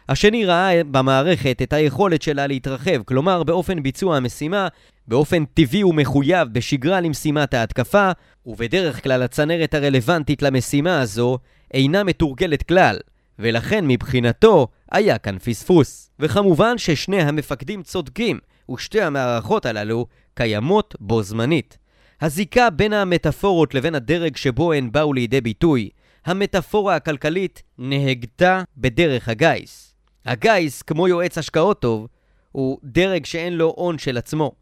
השני 0.08 0.44
ראה 0.44 0.84
במערכת 0.90 1.62
את 1.62 1.72
היכולת 1.72 2.22
שלה 2.22 2.46
להתרחב, 2.46 3.02
כלומר 3.02 3.42
באופן 3.42 3.82
ביצוע 3.82 4.16
המשימה, 4.16 4.68
באופן 5.08 5.44
טבעי 5.44 5.84
ומחויב 5.84 6.48
בשגרה 6.52 7.00
למשימת 7.00 7.54
ההתקפה, 7.54 8.10
ובדרך 8.46 9.02
כלל 9.02 9.22
הצנרת 9.22 9.74
הרלוונטית 9.74 10.42
למשימה 10.42 11.00
הזו 11.00 11.38
אינה 11.74 12.04
מתורגלת 12.04 12.62
כלל, 12.62 12.96
ולכן 13.38 13.86
מבחינתו 13.86 14.68
היה 14.92 15.18
כאן 15.18 15.38
פספוס. 15.38 16.10
וכמובן 16.18 16.78
ששני 16.78 17.22
המפקדים 17.22 17.82
צודקים, 17.82 18.38
ושתי 18.70 19.02
המערכות 19.02 19.66
הללו 19.66 20.06
קיימות 20.34 20.94
בו 21.00 21.22
זמנית. 21.22 21.78
הזיקה 22.20 22.70
בין 22.70 22.92
המטאפורות 22.92 23.74
לבין 23.74 23.94
הדרג 23.94 24.36
שבו 24.36 24.72
הן 24.72 24.92
באו 24.92 25.12
לידי 25.12 25.40
ביטוי, 25.40 25.88
המטאפורה 26.26 26.96
הכלכלית 26.96 27.62
נהגתה 27.78 28.62
בדרך 28.76 29.28
הגיס. 29.28 29.89
הגיס, 30.26 30.82
כמו 30.82 31.08
יועץ 31.08 31.38
השקעות 31.38 31.80
טוב, 31.80 32.06
הוא 32.52 32.78
דרג 32.84 33.24
שאין 33.24 33.52
לו 33.52 33.74
הון 33.76 33.98
של 33.98 34.18
עצמו. 34.18 34.52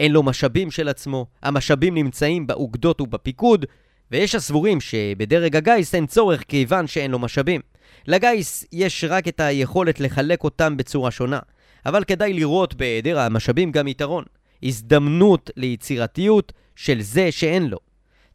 אין 0.00 0.12
לו 0.12 0.22
משאבים 0.22 0.70
של 0.70 0.88
עצמו, 0.88 1.26
המשאבים 1.42 1.94
נמצאים 1.94 2.46
באוגדות 2.46 3.00
ובפיקוד, 3.00 3.64
ויש 4.10 4.34
הסבורים 4.34 4.80
שבדרג 4.80 5.56
הגיס 5.56 5.94
אין 5.94 6.06
צורך 6.06 6.44
כיוון 6.48 6.86
שאין 6.86 7.10
לו 7.10 7.18
משאבים. 7.18 7.60
לגיס 8.06 8.64
יש 8.72 9.04
רק 9.08 9.28
את 9.28 9.40
היכולת 9.40 10.00
לחלק 10.00 10.44
אותם 10.44 10.76
בצורה 10.76 11.10
שונה, 11.10 11.38
אבל 11.86 12.04
כדאי 12.04 12.32
לראות 12.32 12.74
בהיעדר 12.74 13.18
המשאבים 13.18 13.72
גם 13.72 13.88
יתרון, 13.88 14.24
הזדמנות 14.62 15.50
ליצירתיות 15.56 16.52
של 16.76 17.00
זה 17.00 17.32
שאין 17.32 17.66
לו. 17.66 17.78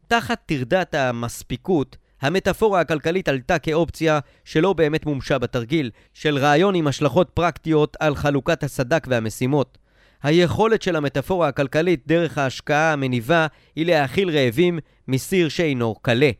תחת 0.08 0.38
טרדת 0.46 0.94
המספיקות, 0.94 1.96
המטאפורה 2.22 2.80
הכלכלית 2.80 3.28
עלתה 3.28 3.58
כאופציה 3.58 4.18
שלא 4.44 4.72
באמת 4.72 5.06
מומשה 5.06 5.38
בתרגיל, 5.38 5.90
של 6.14 6.38
רעיון 6.38 6.74
עם 6.74 6.86
השלכות 6.86 7.30
פרקטיות 7.34 7.96
על 8.00 8.14
חלוקת 8.14 8.62
הסדק 8.62 9.06
והמשימות. 9.10 9.78
היכולת 10.22 10.82
של 10.82 10.96
המטאפורה 10.96 11.48
הכלכלית 11.48 12.02
דרך 12.06 12.38
ההשקעה 12.38 12.92
המניבה 12.92 13.46
היא 13.76 13.86
להאכיל 13.86 14.30
רעבים 14.30 14.78
מסיר 15.08 15.48
שאינו 15.48 15.94
קלה. 16.02 16.30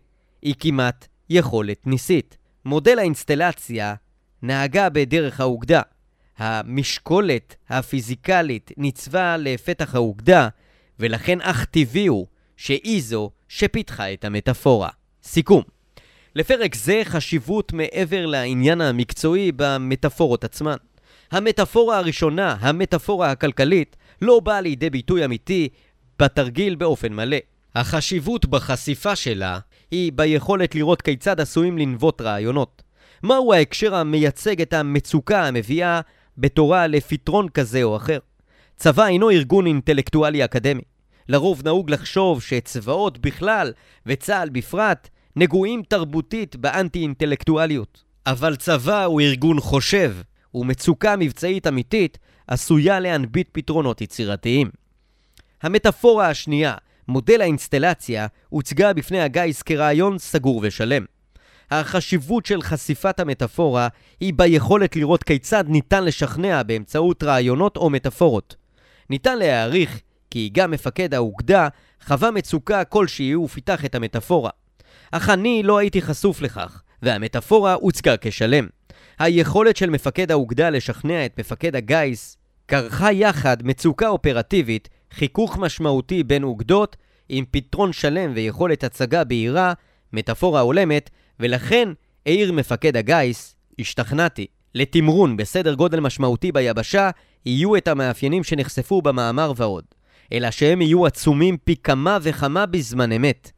היא 0.42 0.54
כמעט 0.58 1.06
יכולת 1.30 1.86
ניסית. 1.86 2.36
מודל 2.64 2.98
האינסטלציה 2.98 3.94
נהגה 4.42 4.88
בדרך 4.88 5.40
האוגדה. 5.40 5.82
המשקולת 6.38 7.56
הפיזיקלית 7.68 8.70
ניצבה 8.76 9.36
לפתח 9.36 9.94
האוגדה, 9.94 10.48
ולכן 10.98 11.40
אך 11.40 11.64
טבעי 11.64 12.06
הוא 12.06 12.26
שהיא 12.56 13.02
זו 13.02 13.30
שפיתחה 13.48 14.12
את 14.12 14.24
המטאפורה. 14.24 14.88
סיכום 15.24 15.62
לפרק 16.34 16.74
זה 16.74 17.02
חשיבות 17.04 17.72
מעבר 17.72 18.26
לעניין 18.26 18.80
המקצועי 18.80 19.52
במטאפורות 19.56 20.44
עצמן. 20.44 20.76
המטאפורה 21.30 21.98
הראשונה, 21.98 22.56
המטאפורה 22.60 23.30
הכלכלית, 23.30 23.96
לא 24.22 24.40
באה 24.40 24.60
לידי 24.60 24.90
ביטוי 24.90 25.24
אמיתי 25.24 25.68
בתרגיל 26.18 26.74
באופן 26.74 27.12
מלא. 27.12 27.36
החשיבות 27.74 28.46
בחשיפה 28.46 29.16
שלה 29.16 29.58
היא 29.90 30.12
ביכולת 30.12 30.74
לראות 30.74 31.02
כיצד 31.02 31.40
עשויים 31.40 31.78
לנבוט 31.78 32.20
רעיונות. 32.20 32.82
מהו 33.22 33.52
ההקשר 33.52 33.94
המייצג 33.94 34.60
את 34.62 34.72
המצוקה 34.72 35.46
המביאה 35.46 36.00
בתורה 36.38 36.86
לפתרון 36.86 37.48
כזה 37.48 37.82
או 37.82 37.96
אחר. 37.96 38.18
צבא 38.76 39.06
אינו 39.06 39.30
ארגון 39.30 39.66
אינטלקטואלי 39.66 40.44
אקדמי. 40.44 40.82
לרוב 41.28 41.62
נהוג 41.64 41.90
לחשוב 41.90 42.42
שצבאות 42.42 43.18
בכלל, 43.18 43.72
וצה"ל 44.06 44.48
בפרט, 44.48 45.08
נגועים 45.36 45.82
תרבותית 45.88 46.56
באנטי-אינטלקטואליות. 46.56 48.04
אבל 48.26 48.56
צבא 48.56 49.04
הוא 49.04 49.20
ארגון 49.20 49.60
חושב, 49.60 50.16
ומצוקה 50.54 51.16
מבצעית 51.16 51.66
אמיתית 51.66 52.18
עשויה 52.46 53.00
להנביט 53.00 53.48
פתרונות 53.52 54.00
יצירתיים. 54.00 54.70
המטאפורה 55.62 56.28
השנייה, 56.28 56.74
מודל 57.08 57.40
האינסטלציה, 57.40 58.26
הוצגה 58.48 58.92
בפני 58.92 59.20
הגיס 59.20 59.62
כרעיון 59.62 60.18
סגור 60.18 60.60
ושלם. 60.62 61.04
החשיבות 61.70 62.46
של 62.46 62.62
חשיפת 62.62 63.20
המטאפורה 63.20 63.88
היא 64.20 64.34
ביכולת 64.36 64.96
לראות 64.96 65.22
כיצד 65.22 65.64
ניתן 65.68 66.04
לשכנע 66.04 66.62
באמצעות 66.62 67.22
רעיונות 67.22 67.76
או 67.76 67.90
מטאפורות. 67.90 68.56
ניתן 69.10 69.38
להעריך 69.38 70.00
כי 70.30 70.50
גם 70.52 70.70
מפקד 70.70 71.14
האוגדה 71.14 71.68
חווה 72.06 72.30
מצוקה 72.30 72.84
כלשהי 72.84 73.34
ופיתח 73.34 73.84
את 73.84 73.94
המטאפורה. 73.94 74.50
אך 75.12 75.28
אני 75.28 75.62
לא 75.62 75.78
הייתי 75.78 76.02
חשוף 76.02 76.40
לכך, 76.40 76.82
והמטאפורה 77.02 77.74
הוצגה 77.74 78.14
כשלם. 78.20 78.66
היכולת 79.18 79.76
של 79.76 79.90
מפקד 79.90 80.30
האוגדה 80.30 80.70
לשכנע 80.70 81.26
את 81.26 81.40
מפקד 81.40 81.76
הגיס 81.76 82.36
כרכה 82.68 83.12
יחד 83.12 83.56
מצוקה 83.62 84.08
אופרטיבית, 84.08 84.88
חיכוך 85.12 85.58
משמעותי 85.58 86.22
בין 86.22 86.42
אוגדות, 86.42 86.96
עם 87.28 87.44
פתרון 87.50 87.92
שלם 87.92 88.32
ויכולת 88.34 88.84
הצגה 88.84 89.24
בהירה, 89.24 89.72
מטאפורה 90.12 90.60
הולמת, 90.60 91.10
ולכן 91.40 91.88
העיר 92.26 92.52
מפקד 92.52 92.96
הגיס, 92.96 93.56
השתכנעתי. 93.78 94.46
לתמרון 94.74 95.36
בסדר 95.36 95.74
גודל 95.74 96.00
משמעותי 96.00 96.52
ביבשה, 96.52 97.10
יהיו 97.46 97.76
את 97.76 97.88
המאפיינים 97.88 98.44
שנחשפו 98.44 99.02
במאמר 99.02 99.52
ועוד. 99.56 99.84
אלא 100.32 100.50
שהם 100.50 100.82
יהיו 100.82 101.06
עצומים 101.06 101.56
פי 101.64 101.76
כמה 101.76 102.18
וכמה 102.22 102.66
בזמן 102.66 103.12
אמת. 103.12 103.52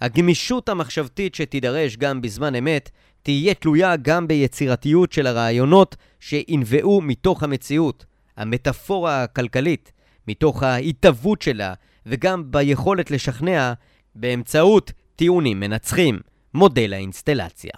הגמישות 0.00 0.68
המחשבתית 0.68 1.34
שתידרש 1.34 1.96
גם 1.96 2.20
בזמן 2.20 2.54
אמת, 2.54 2.90
תהיה 3.22 3.54
תלויה 3.54 3.96
גם 3.96 4.28
ביצירתיות 4.28 5.12
של 5.12 5.26
הרעיונות 5.26 5.96
שינבעו 6.20 7.00
מתוך 7.00 7.42
המציאות, 7.42 8.04
המטאפורה 8.36 9.22
הכלכלית, 9.22 9.92
מתוך 10.28 10.62
ההתהוות 10.62 11.42
שלה, 11.42 11.74
וגם 12.06 12.50
ביכולת 12.50 13.10
לשכנע 13.10 13.72
באמצעות 14.14 14.92
טיעונים 15.16 15.60
מנצחים, 15.60 16.18
מודל 16.54 16.92
האינסטלציה. 16.92 17.72